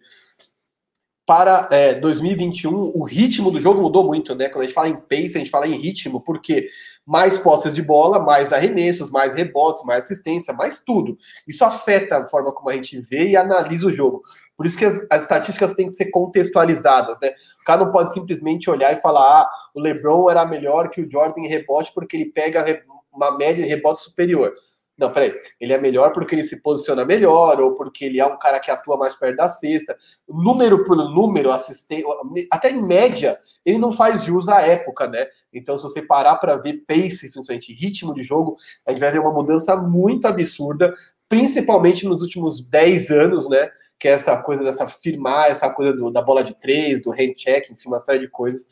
[1.26, 4.48] para é, 2021, o ritmo do jogo mudou muito, né?
[4.48, 6.68] Quando a gente fala em pace, a gente fala em ritmo, porque
[7.06, 11.16] mais posses de bola, mais arremessos, mais rebotes, mais assistência, mais tudo.
[11.48, 14.22] Isso afeta a forma como a gente vê e analisa o jogo.
[14.54, 17.30] Por isso que as, as estatísticas têm que ser contextualizadas, né?
[17.30, 21.10] O cara não pode simplesmente olhar e falar, ah, o LeBron era melhor que o
[21.10, 24.52] Jordan em rebote porque ele pega uma média de rebote superior.
[24.96, 25.34] Não, peraí.
[25.60, 28.70] Ele é melhor porque ele se posiciona melhor, ou porque ele é um cara que
[28.70, 29.96] atua mais perto da cesta.
[30.28, 32.04] Número por número, assistente,
[32.50, 35.26] até em média, ele não faz jus à época, né?
[35.52, 39.20] Então, se você parar para ver pace, principalmente ritmo de jogo, a gente vai ver
[39.20, 40.94] uma mudança muito absurda,
[41.28, 43.70] principalmente nos últimos 10 anos, né?
[43.98, 47.34] Que é essa coisa dessa firmar, essa coisa do, da bola de três, do hand
[47.36, 48.68] check, enfim, uma série de coisas.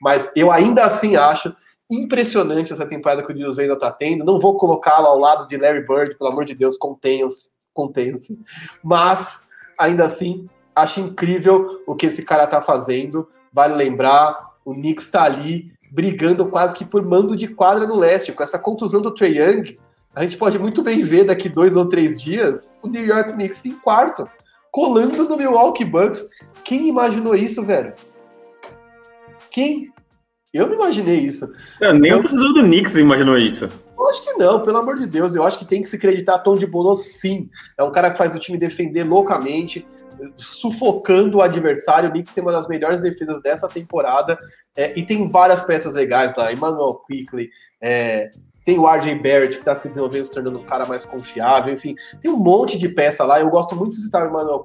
[0.00, 1.54] Mas eu ainda assim acho
[1.92, 4.24] impressionante essa temporada que o Julius Randle está tendo.
[4.24, 8.38] Não vou colocá-lo ao lado de Larry Bird, pelo amor de Deus, contenham-se, contenham-se.
[8.82, 9.46] Mas,
[9.78, 13.28] ainda assim, acho incrível o que esse cara está fazendo.
[13.52, 18.32] Vale lembrar, o Knicks está ali brigando quase que por mando de quadra no leste.
[18.32, 19.78] Com essa contusão do Trey Young,
[20.14, 23.64] a gente pode muito bem ver daqui dois ou três dias o New York Knicks
[23.66, 24.28] em quarto,
[24.70, 26.28] colando no Milwaukee Bucks.
[26.64, 27.92] Quem imaginou isso, velho?
[29.50, 29.91] Quem?
[30.52, 31.50] Eu não imaginei isso.
[31.80, 32.18] É, nem eu...
[32.18, 33.68] o torcedor do Knicks imaginou isso.
[33.98, 35.34] Eu acho que não, pelo amor de Deus.
[35.34, 37.48] Eu acho que tem que se acreditar Tom de Bolo sim.
[37.78, 39.86] É um cara que faz o time defender loucamente,
[40.36, 42.08] sufocando o adversário.
[42.08, 44.38] O Knicks tem uma das melhores defesas dessa temporada.
[44.76, 46.52] É, e tem várias peças legais lá.
[46.52, 47.48] Emmanuel Quickly,
[47.80, 48.30] é,
[48.64, 51.74] tem o RJ Barrett, que está se desenvolvendo, se tornando um cara mais confiável.
[51.74, 53.40] Enfim, tem um monte de peça lá.
[53.40, 54.64] Eu gosto muito de citar o Emmanuel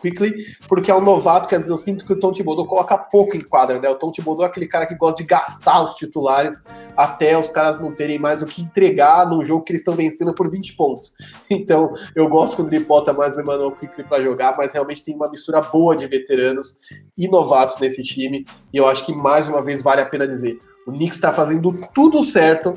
[0.00, 0.34] Quickly,
[0.68, 3.36] porque é um novato que às vezes eu sinto que o Tom Thibodeau coloca pouco
[3.36, 3.88] em quadra, né?
[3.88, 6.62] O Tom Thibodeau é aquele cara que gosta de gastar os titulares
[6.96, 10.34] até os caras não terem mais o que entregar num jogo que eles estão vencendo
[10.34, 11.14] por 20 pontos.
[11.52, 15.14] Então, eu gosto quando ele bota mais o Emmanuel Quickly para jogar, mas realmente tem
[15.14, 16.78] uma mistura boa de veteranos
[17.18, 18.46] e novatos nesse time.
[18.72, 20.58] E eu acho que mais uma vez vale a pena dizer.
[20.86, 22.72] O Knicks está fazendo tudo certo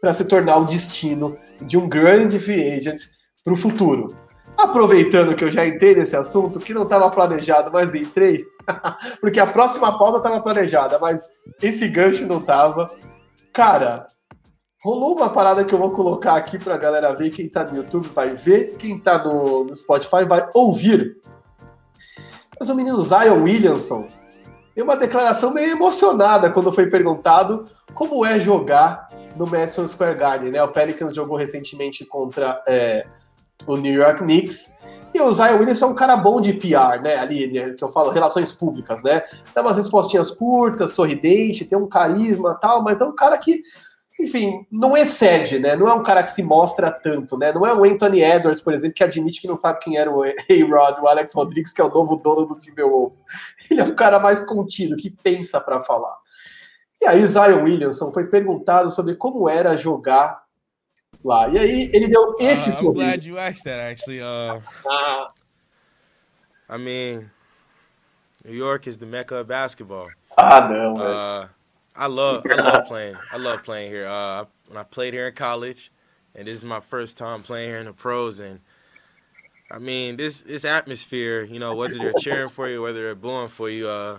[0.00, 3.02] para se tornar o destino de um grande free agent
[3.44, 4.08] para o futuro.
[4.56, 8.44] Aproveitando que eu já entrei nesse assunto, que não estava planejado, mas entrei,
[9.20, 11.28] porque a próxima pauta estava planejada, mas
[11.62, 12.90] esse gancho não estava.
[13.52, 14.06] Cara,
[14.82, 17.30] rolou uma parada que eu vou colocar aqui para a galera ver.
[17.30, 21.16] Quem está no YouTube vai ver, quem está no, no Spotify vai ouvir.
[22.58, 24.06] Mas o menino Zion Williamson
[24.74, 27.64] deu uma declaração meio emocionada quando foi perguntado
[27.94, 30.62] como é jogar no Madison Square Garden, né?
[30.62, 33.06] O Pelicans jogou recentemente contra é,
[33.66, 34.74] o New York Knicks.
[35.12, 37.16] E o Zion Williams é um cara bom de PR, né?
[37.16, 39.22] Ali, né, que eu falo, relações públicas, né?
[39.54, 43.62] Dá umas respostinhas curtas, sorridente, tem um carisma tal, mas é um cara que,
[44.20, 45.74] enfim, não excede, né?
[45.74, 47.52] Não é um cara que se mostra tanto, né?
[47.52, 50.22] Não é o Anthony Edwards, por exemplo, que admite que não sabe quem era o
[50.22, 53.24] A-Rod, o Alex Rodrigues, que é o novo dono do Timberwolves.
[53.68, 56.16] Ele é um cara mais contido, que pensa para falar.
[57.02, 60.42] E aí Zion Williamson foi perguntado sobre como era jogar
[61.24, 61.48] lá.
[61.48, 64.20] E aí ele deu esse uh, I'm glad you asked that actually.
[64.20, 65.28] Uh, ah.
[66.68, 67.30] I mean,
[68.44, 70.06] New York is the mecca of basketball.
[70.36, 70.96] Ah, não.
[70.96, 71.48] Uh,
[71.96, 73.16] I love I love playing.
[73.32, 74.06] I love playing here.
[74.06, 75.90] Uh, when I played here in college,
[76.34, 78.60] and this is my first time playing here in the pros, and
[79.70, 81.42] I mean this this atmosphere.
[81.44, 84.18] You know, whether they're cheering for you, whether they're booing for you, uh,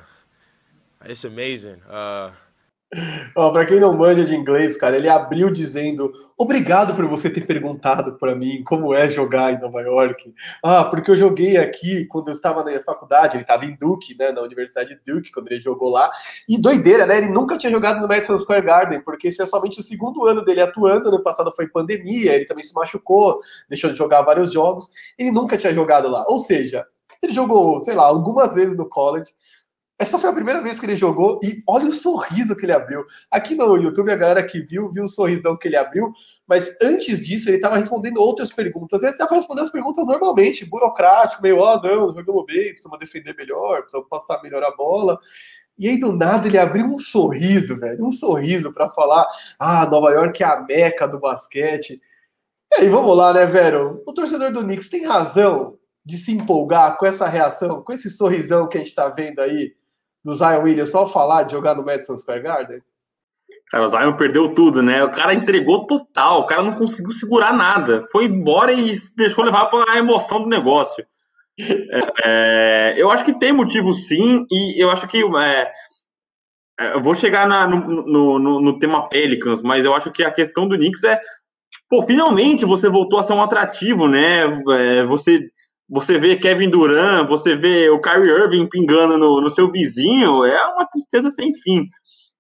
[1.06, 1.82] it's amazing.
[1.90, 2.32] Uh,
[3.38, 7.48] Ó, pra quem não manja de inglês, cara, ele abriu dizendo: Obrigado por você ter
[7.48, 10.34] perguntado para mim como é jogar em Nova York.
[10.62, 14.32] Ah, porque eu joguei aqui quando eu estava na faculdade, ele estava em Duke, né,
[14.34, 16.12] na Universidade de Duke, quando ele jogou lá.
[16.50, 17.20] E doideira, né?
[17.20, 20.44] Ele nunca tinha jogado no Madison Square Garden, porque esse é somente o segundo ano
[20.44, 21.08] dele atuando.
[21.08, 23.40] Ano passado foi pandemia, ele também se machucou,
[23.70, 24.90] deixou de jogar vários jogos.
[25.18, 26.26] Ele nunca tinha jogado lá.
[26.28, 26.86] Ou seja,
[27.24, 29.32] ele jogou, sei lá, algumas vezes no college
[30.02, 33.06] essa foi a primeira vez que ele jogou e olha o sorriso que ele abriu.
[33.30, 36.12] Aqui no YouTube, a galera que viu, viu o sorrisão que ele abriu,
[36.48, 39.04] mas antes disso ele estava respondendo outras perguntas.
[39.04, 43.36] Ele estava respondendo as perguntas normalmente, burocrático, meio, ó, oh, não, jogamos bem, precisamos defender
[43.36, 45.20] melhor, precisamos passar melhor a bola.
[45.78, 49.28] E aí, do nada, ele abriu um sorriso, velho, um sorriso para falar:
[49.60, 52.02] ah, Nova York é a meca do basquete.
[52.74, 54.02] E aí, vamos lá, né, velho?
[54.08, 58.68] O torcedor do Knicks tem razão de se empolgar com essa reação, com esse sorrisão
[58.68, 59.80] que a gente está vendo aí
[60.24, 62.82] do Zion Williams só falar de jogar no Madison Square Garden?
[63.72, 65.02] Cara, o Zion perdeu tudo, né?
[65.04, 68.04] O cara entregou total, o cara não conseguiu segurar nada.
[68.12, 71.06] Foi embora e deixou levar para a emoção do negócio.
[72.24, 75.22] É, é, eu acho que tem motivo sim, e eu acho que.
[75.38, 75.72] É,
[76.80, 80.24] é, eu vou chegar na, no, no, no, no, tema Pelicans, mas eu acho que
[80.24, 81.20] a questão do Knicks é.
[81.88, 84.44] Pô, finalmente você voltou a ser um atrativo, né?
[84.72, 85.46] É, você
[85.92, 90.68] você vê Kevin Durant, você vê o Kyrie Irving pingando no, no seu vizinho, é
[90.74, 91.86] uma tristeza sem fim.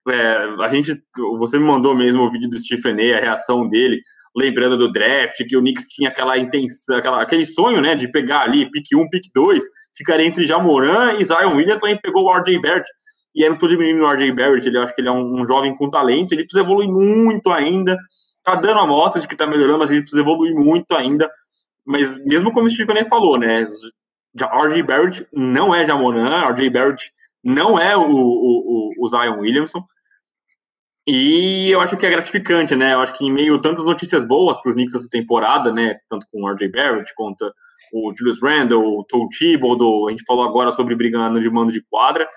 [0.08, 0.98] É, a gente,
[1.38, 4.00] você me mandou mesmo o vídeo do Stephen A, a reação dele,
[4.34, 8.44] lembrando do draft, que o Knicks tinha aquela intenção, aquela, aquele sonho, né, de pegar
[8.44, 9.62] ali pick 1, pick 2,
[9.98, 12.90] ficaria entre Jamoran e Zion Williamson e pegou o RJ Barrett.
[13.36, 15.46] E aí não tô diminuindo o RJ Barrett, ele acho que ele é um, um,
[15.46, 17.98] jovem com talento, ele precisa evoluir muito ainda,
[18.46, 21.30] tá dando amostra de que tá melhorando, mas ele precisa evoluir muito ainda
[21.86, 23.66] mas mesmo como o Stephen falou, né?
[24.36, 24.84] R.J.
[24.84, 26.70] Barrett não é Jamoran, R.J.
[26.70, 27.12] Barrett
[27.44, 29.84] não é o, o, o, Zion Williamson.
[31.08, 32.94] E eu acho que é gratificante, né?
[32.94, 35.96] Eu acho que em meio a tantas notícias boas para os Knicks essa temporada, né?
[36.08, 36.70] Tanto com o R.J.
[36.70, 37.52] Barrett quanto
[37.94, 41.84] o Julius Randle, o Tom Thibodeau, a gente falou agora sobre brigando de mando de
[41.90, 42.28] quadra.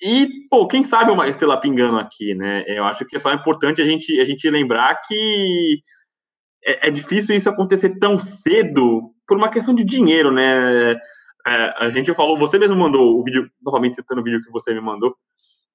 [0.00, 2.64] E, pô, quem sabe uma estrela pingando aqui, né?
[2.66, 5.80] Eu acho que é só importante a gente, a gente lembrar que
[6.64, 10.92] é, é, difícil isso acontecer tão cedo por uma questão de dinheiro, né?
[11.46, 14.72] É, a gente falou, você mesmo mandou o vídeo, novamente citando o vídeo que você
[14.72, 15.14] me mandou,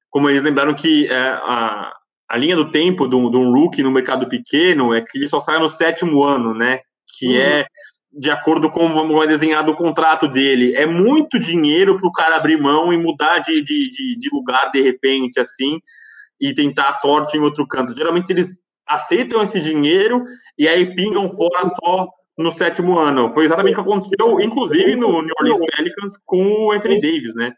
[0.09, 1.93] como eles lembraram que é, a,
[2.27, 5.27] a linha do tempo de um, de um rookie no mercado pequeno é que ele
[5.27, 6.79] só sai no sétimo ano, né?
[7.17, 7.41] Que uhum.
[7.41, 7.65] é
[8.11, 10.75] de acordo com como é desenhado o contrato dele.
[10.75, 14.71] É muito dinheiro para o cara abrir mão e mudar de, de, de, de lugar
[14.71, 15.79] de repente, assim,
[16.41, 17.95] e tentar a sorte em outro canto.
[17.95, 18.59] Geralmente eles
[18.89, 20.23] aceitam esse dinheiro
[20.57, 23.31] e aí pingam fora só no sétimo ano.
[23.31, 27.53] Foi exatamente o que aconteceu, inclusive, no New Orleans Pelicans com o Anthony Davis, né?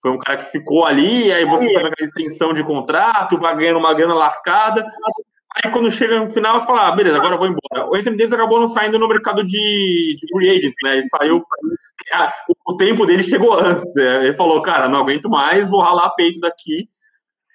[0.00, 3.78] Foi um cara que ficou ali, aí você faz aquela extensão de contrato, vai ganhando
[3.78, 4.82] uma grana lascada.
[5.56, 7.90] Aí quando chega no final, você fala, ah, beleza, agora eu vou embora.
[7.90, 10.98] O Anthony Davis acabou não saindo no mercado de, de free agent, né?
[10.98, 11.44] Ele saiu.
[12.14, 12.32] Ah,
[12.66, 13.94] o tempo dele chegou antes.
[13.96, 16.88] É, ele falou, cara, não aguento mais, vou ralar peito daqui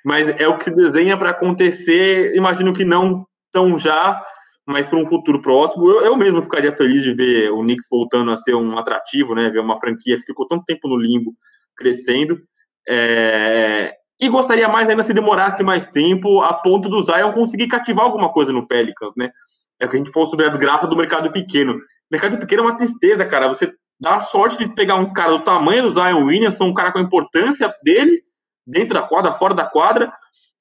[0.06, 2.36] mas é o que se desenha para acontecer.
[2.36, 4.22] Imagino que não tão já,
[4.64, 5.90] mas para um futuro próximo.
[5.90, 9.50] Eu, eu, mesmo ficaria feliz de ver o Knicks voltando a ser um atrativo, né?
[9.50, 11.34] Ver uma franquia que ficou tanto tempo no limbo
[11.76, 12.40] crescendo.
[12.88, 13.94] É...
[14.22, 18.32] E gostaria mais ainda se demorasse mais tempo a ponto do Zion conseguir cativar alguma
[18.32, 19.32] coisa no Pelicans, né?
[19.80, 21.74] É o que a gente falou sobre a desgraça do mercado pequeno.
[21.74, 21.80] O
[22.12, 23.48] mercado pequeno é uma tristeza, cara.
[23.48, 26.92] Você dá a sorte de pegar um cara do tamanho do Zion Williamson, um cara
[26.92, 28.22] com a importância dele,
[28.66, 30.12] dentro da quadra, fora da quadra.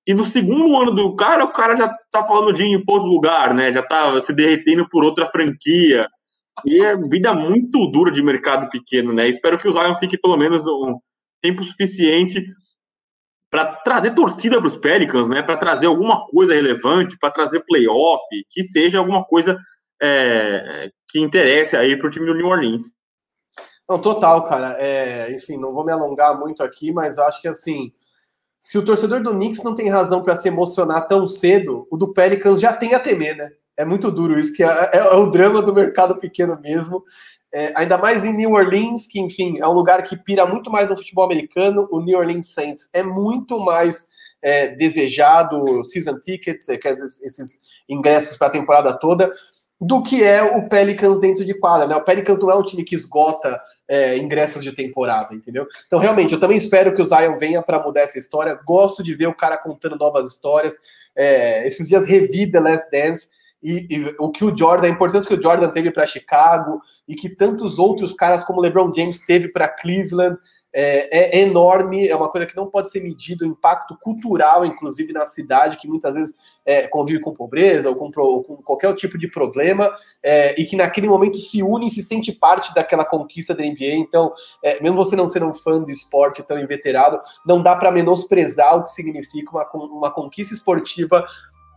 [0.07, 3.73] E no segundo ano do cara, o cara já tá falando de outro lugar, né?
[3.73, 6.07] Já tá se derretendo por outra franquia.
[6.65, 9.29] E é vida muito dura de mercado pequeno, né?
[9.29, 10.99] Espero que o Zion fique pelo menos um
[11.43, 12.45] tempo suficiente
[13.51, 15.43] para trazer torcida para os Pelicans, né?
[15.43, 19.57] Para trazer alguma coisa relevante, para trazer playoff, que seja alguma coisa
[20.03, 22.83] é, que interesse aí para o time do New Orleans.
[23.89, 24.77] Não, total, cara.
[24.79, 27.93] É, enfim, não vou me alongar muito aqui, mas acho que assim,
[28.59, 32.13] se o torcedor do Knicks não tem razão para se emocionar tão cedo, o do
[32.13, 33.51] Pelicans já tem a temer, né?
[33.77, 37.03] É muito duro isso, que é, é, é o drama do mercado pequeno mesmo.
[37.53, 40.89] É, ainda mais em New Orleans, que, enfim, é um lugar que pira muito mais
[40.89, 41.89] no futebol americano.
[41.91, 44.07] O New Orleans Saints é muito mais
[44.41, 49.31] é, desejado, season tickets, é, esses, esses ingressos para a temporada toda,
[49.81, 51.87] do que é o Pelicans dentro de quadra.
[51.87, 51.97] Né?
[51.97, 55.67] O Pelicans não é um time que esgota é, ingressos de temporada, entendeu?
[55.87, 58.59] Então, realmente, eu também espero que o Zion venha para mudar essa história.
[58.67, 60.75] Gosto de ver o cara contando novas histórias.
[61.15, 63.29] É, esses dias revi The Last Dance
[63.63, 67.15] e, e, o que o Jordan, a importância que o Jordan teve para Chicago e
[67.15, 70.39] que tantos outros caras como LeBron James teve para Cleveland
[70.75, 75.13] é, é, enorme, é uma coisa que não pode ser medido, o impacto cultural, inclusive
[75.13, 79.29] na cidade, que muitas vezes é, convive com pobreza ou com, com, qualquer tipo de
[79.29, 83.63] problema, é, e que naquele momento se une e se sente parte daquela conquista da
[83.63, 83.95] NBA.
[83.95, 84.33] Então,
[84.65, 88.77] é, mesmo você não ser um fã de esporte tão inveterado, não dá para menosprezar
[88.77, 91.25] o que significa uma, uma conquista esportiva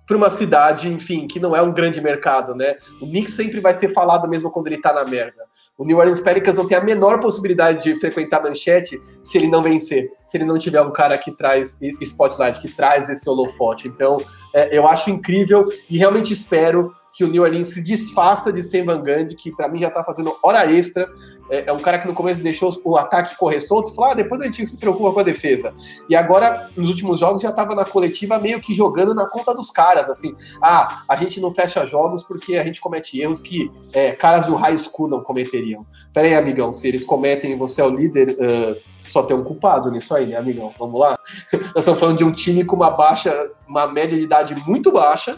[0.08, 2.78] para uma cidade, enfim, que não é um grande mercado, né?
[3.02, 5.47] O Knicks sempre vai ser falado mesmo quando ele tá na merda.
[5.78, 9.62] O New Orleans Pelicans não tem a menor possibilidade de frequentar manchete se ele não
[9.62, 13.88] vencer, se ele não tiver um cara que traz spotlight, que traz esse holofote.
[13.88, 14.18] Então,
[14.56, 18.86] é, eu acho incrível e realmente espero que o New Orleans se desfaça de Stan
[18.86, 19.04] Van
[19.38, 21.08] que para mim já tá fazendo hora extra
[21.50, 24.42] é, é, um cara que no começo deixou o ataque correr solto falou: ah, depois
[24.42, 25.74] a gente se preocupa com a defesa.
[26.10, 29.72] E agora, nos últimos jogos, já estava na coletiva meio que jogando na conta dos
[29.72, 30.36] caras, assim.
[30.62, 34.56] Ah, a gente não fecha jogos porque a gente comete erros que é, caras do
[34.56, 35.86] high school não cometeriam.
[36.14, 38.38] Pera aí, amigão, se eles cometem e você é o líder.
[38.40, 40.74] Uh, só tem um culpado nisso aí, né, amigão?
[40.78, 41.18] Vamos lá?
[41.74, 45.38] Nós estamos falando de um time com uma baixa, uma média de idade muito baixa,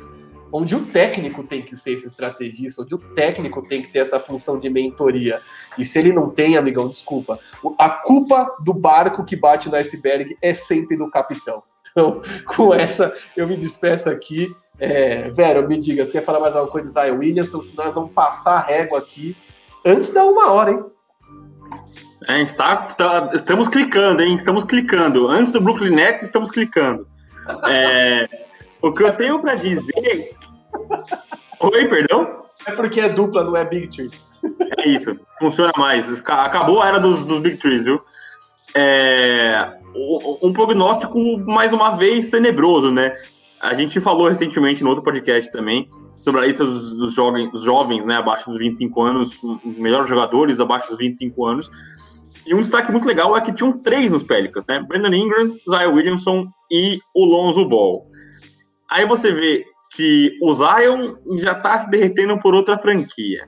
[0.52, 4.20] onde o técnico tem que ser esse estrategista, onde o técnico tem que ter essa
[4.20, 5.42] função de mentoria.
[5.78, 7.40] E se ele não tem, amigão, desculpa.
[7.78, 11.64] A culpa do barco que bate no iceberg é sempre do capitão.
[11.92, 12.22] Então,
[12.56, 14.54] com essa, eu me despeço aqui.
[14.80, 17.62] É, Vero, me diga, você quer falar mais alguma coisa de Zion Williamson?
[17.62, 19.36] Senão nós vamos passar a régua aqui
[19.86, 20.86] antes da uma hora, hein?
[22.28, 24.36] É, a gente tá, tá, estamos clicando, hein?
[24.36, 25.28] Estamos clicando.
[25.28, 27.08] Antes do Brooklyn Nets, estamos clicando.
[27.66, 28.28] É,
[28.82, 30.36] o que eu tenho para dizer
[31.60, 32.44] Oi, perdão?
[32.66, 34.12] É porque é dupla, não é Big Tree.
[34.78, 36.10] É isso, funciona mais.
[36.26, 38.02] Acabou a era dos, dos Big Trees, viu?
[38.76, 39.74] É,
[40.42, 43.14] um prognóstico, mais uma vez, tenebroso, né?
[43.60, 47.64] A gente falou recentemente no outro podcast também sobre a lista dos, dos jovens, dos
[47.64, 51.70] jovens, né, abaixo dos 25 anos, os melhores jogadores abaixo dos 25 anos.
[52.46, 54.80] E um destaque muito legal é que tinham três nos Pelicans, né?
[54.80, 58.09] Brandon Ingram, Zion Williamson e o Lonzo Ball.
[58.90, 63.48] Aí você vê que o Zion já está se derretendo por outra franquia.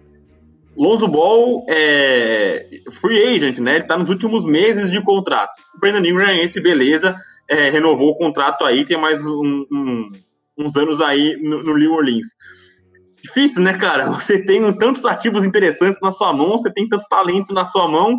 [0.75, 3.75] Lonzo Ball é free agent, né?
[3.75, 5.61] Ele tá nos últimos meses de contrato.
[5.75, 7.17] O Brandon Ingram, esse beleza,
[7.47, 10.11] é, renovou o contrato aí, tem mais um, um,
[10.57, 12.27] uns anos aí no, no New Orleans.
[13.21, 14.09] Difícil, né, cara?
[14.11, 18.17] Você tem tantos ativos interessantes na sua mão, você tem tanto talento na sua mão,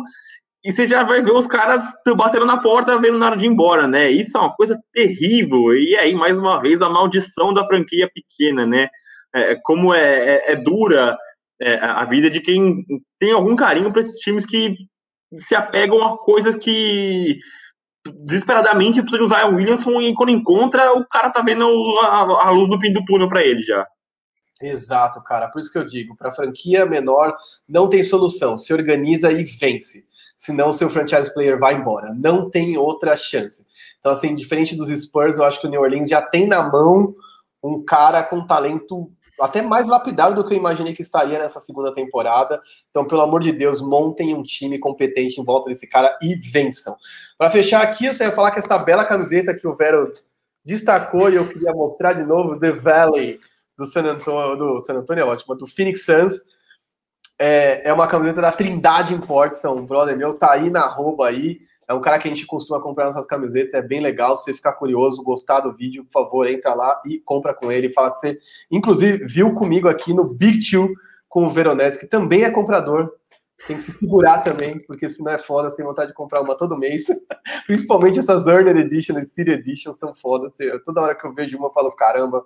[0.63, 3.49] e você já vai ver os caras batendo na porta, vendo na hora de ir
[3.49, 4.09] embora, né?
[4.09, 5.75] Isso é uma coisa terrível.
[5.75, 8.87] E aí, mais uma vez, a maldição da franquia pequena, né?
[9.35, 11.17] É, como é, é, é dura
[11.61, 12.85] é, a vida de quem
[13.19, 14.75] tem algum carinho para esses times que
[15.33, 17.35] se apegam a coisas que
[18.23, 21.65] desesperadamente precisa usar o Williamson e quando encontra, o cara tá vendo
[22.01, 23.85] a, a luz no fim do túnel para ele já.
[24.61, 25.49] Exato, cara.
[25.49, 27.35] Por isso que eu digo, para franquia menor
[27.67, 28.57] não tem solução.
[28.57, 30.05] Se organiza e vence
[30.43, 32.13] senão o seu franchise player vai embora.
[32.13, 33.65] Não tem outra chance.
[33.97, 37.15] Então, assim, diferente dos Spurs, eu acho que o New Orleans já tem na mão
[37.63, 41.93] um cara com talento até mais lapidário do que eu imaginei que estaria nessa segunda
[41.93, 42.61] temporada.
[42.89, 46.97] Então, pelo amor de Deus, montem um time competente em volta desse cara e vençam.
[47.37, 50.11] Para fechar aqui, eu ia falar que essa bela camiseta que o Vero
[50.65, 53.39] destacou e eu queria mostrar de novo, The Valley
[53.77, 56.41] do San Antonio, do San Antonio é ótimo, do Phoenix Suns
[57.45, 61.27] é, é uma camiseta da Trindade Imports, é um brother meu, tá aí na arroba
[61.27, 61.59] aí.
[61.85, 64.37] É um cara que a gente costuma comprar nossas camisetas, é bem legal.
[64.37, 67.91] Se você ficar curioso, gostar do vídeo, por favor, entra lá e compra com ele.
[67.91, 68.39] Fala que você,
[68.71, 70.89] inclusive, viu comigo aqui no Big Two
[71.27, 73.11] com o Veronese, que também é comprador.
[73.67, 76.77] Tem que se segurar também, porque senão é foda, sem vontade de comprar uma todo
[76.77, 77.07] mês.
[77.67, 80.49] Principalmente essas Earner Edition City Edition são foda.
[80.85, 82.41] Toda hora que eu vejo uma, eu falo, caramba,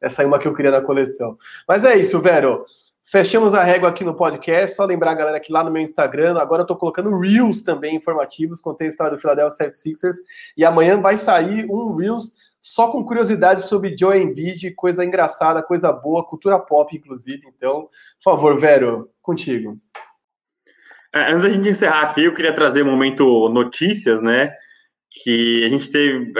[0.00, 1.36] essa é uma que eu queria na coleção.
[1.66, 2.64] Mas é isso, Vero.
[3.10, 4.76] Fechamos a régua aqui no podcast.
[4.76, 8.60] Só lembrar, galera, que lá no meu Instagram, agora eu tô colocando Reels também informativos.
[8.60, 10.16] Contei a história do Philadelphia 76ers.
[10.54, 15.90] E amanhã vai sair um Reels só com curiosidades sobre Joe Embiid, coisa engraçada, coisa
[15.90, 17.40] boa, cultura pop, inclusive.
[17.46, 17.88] Então,
[18.22, 19.78] por favor, Vero, contigo.
[21.14, 24.52] É, antes da gente encerrar aqui, eu queria trazer um momento notícias, né?
[25.10, 26.30] Que a gente teve.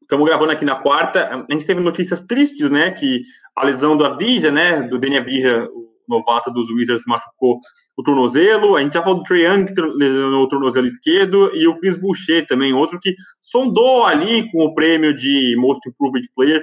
[0.00, 1.28] Estamos é, gravando aqui na quarta.
[1.28, 2.92] A gente teve notícias tristes, né?
[2.92, 3.20] Que
[3.54, 4.80] a lesão do Avdija, né?
[4.84, 5.68] Do Danny Avdija,
[6.08, 7.60] novato dos Wizards, machucou
[7.96, 8.76] o tornozelo.
[8.76, 11.50] A gente já falou do Trey Young, que lesionou o tornozelo esquerdo.
[11.54, 16.26] E o Chris Boucher também, outro que sondou ali com o prêmio de Most Improved
[16.34, 16.62] Player,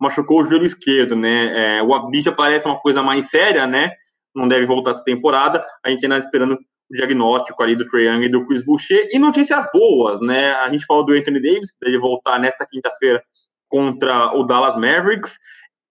[0.00, 1.78] machucou o joelho esquerdo, né?
[1.78, 3.90] É, o Avdija parece uma coisa mais séria, né?
[4.34, 5.64] Não deve voltar essa temporada.
[5.84, 9.08] A gente ainda está esperando o diagnóstico ali do Trae Young e do Chris Boucher.
[9.10, 10.52] E notícias boas, né?
[10.52, 13.22] A gente falou do Anthony Davis, que deve voltar nesta quinta-feira
[13.68, 15.38] contra o Dallas Mavericks.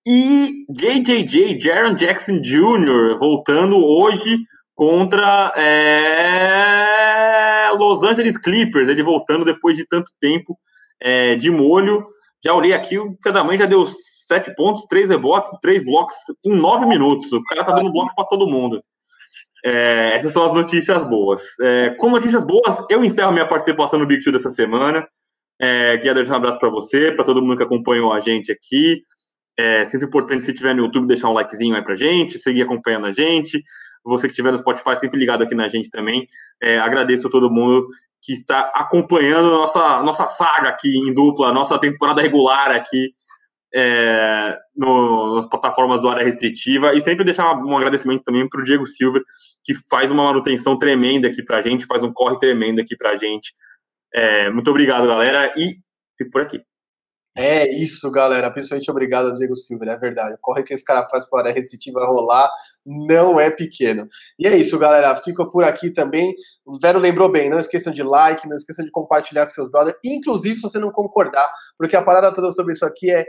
[0.08, 4.38] E JJJ, Jaron Jackson Jr., voltando hoje
[4.76, 6.92] contra é,
[7.72, 8.88] Los Angeles Clippers.
[8.88, 10.56] Ele voltando depois de tanto tempo
[11.00, 12.06] é, de molho.
[12.44, 16.86] Já olhei aqui, o Fedaman já deu sete pontos, três rebotes, três blocos em nove
[16.86, 17.34] minutos.
[17.34, 18.84] O cara tá dando bloco para todo mundo.
[19.64, 21.42] É, essas são as notícias boas.
[21.60, 25.08] É, com notícias boas, eu encerro minha participação no Big Two dessa semana.
[25.60, 29.02] É, queria deixar um abraço para você, para todo mundo que acompanhou a gente aqui.
[29.58, 33.08] É sempre importante, se tiver no YouTube, deixar um likezinho aí pra gente, seguir acompanhando
[33.08, 33.62] a gente.
[34.04, 36.28] Você que estiver no Spotify, sempre ligado aqui na gente também.
[36.62, 37.88] É, agradeço a todo mundo
[38.22, 43.14] que está acompanhando nossa, nossa saga aqui em dupla, nossa temporada regular aqui
[43.74, 48.64] é, no, nas plataformas do área restritiva e sempre deixar um agradecimento também para o
[48.64, 49.20] Diego Silva,
[49.64, 53.12] que faz uma manutenção tremenda aqui para a gente, faz um corre tremendo aqui para
[53.12, 53.54] a gente.
[54.14, 55.76] É, muito obrigado, galera, e
[56.18, 56.62] fico por aqui.
[57.38, 58.50] É isso, galera.
[58.50, 60.38] Principalmente obrigado Diego Silva, é verdade.
[60.42, 62.50] Corre que esse cara faz para a área restritiva rolar
[62.86, 64.08] não é pequeno.
[64.40, 65.14] E é isso, galera.
[65.18, 66.34] Fica por aqui também.
[66.66, 69.98] O Vero lembrou bem, não esqueçam de like, não esqueçam de compartilhar com seus brothers,
[70.04, 73.26] inclusive se você não concordar, porque a parada toda sobre isso aqui é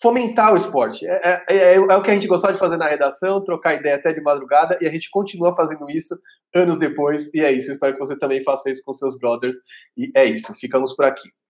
[0.00, 1.06] fomentar o esporte.
[1.06, 3.96] É, é, é, é, o que a gente gostava de fazer na redação, trocar ideia
[3.96, 6.14] até de madrugada, e a gente continua fazendo isso
[6.54, 7.72] anos depois, e é isso.
[7.72, 9.56] Espero que você também faça isso com seus brothers.
[9.96, 11.28] E é isso, ficamos por aqui.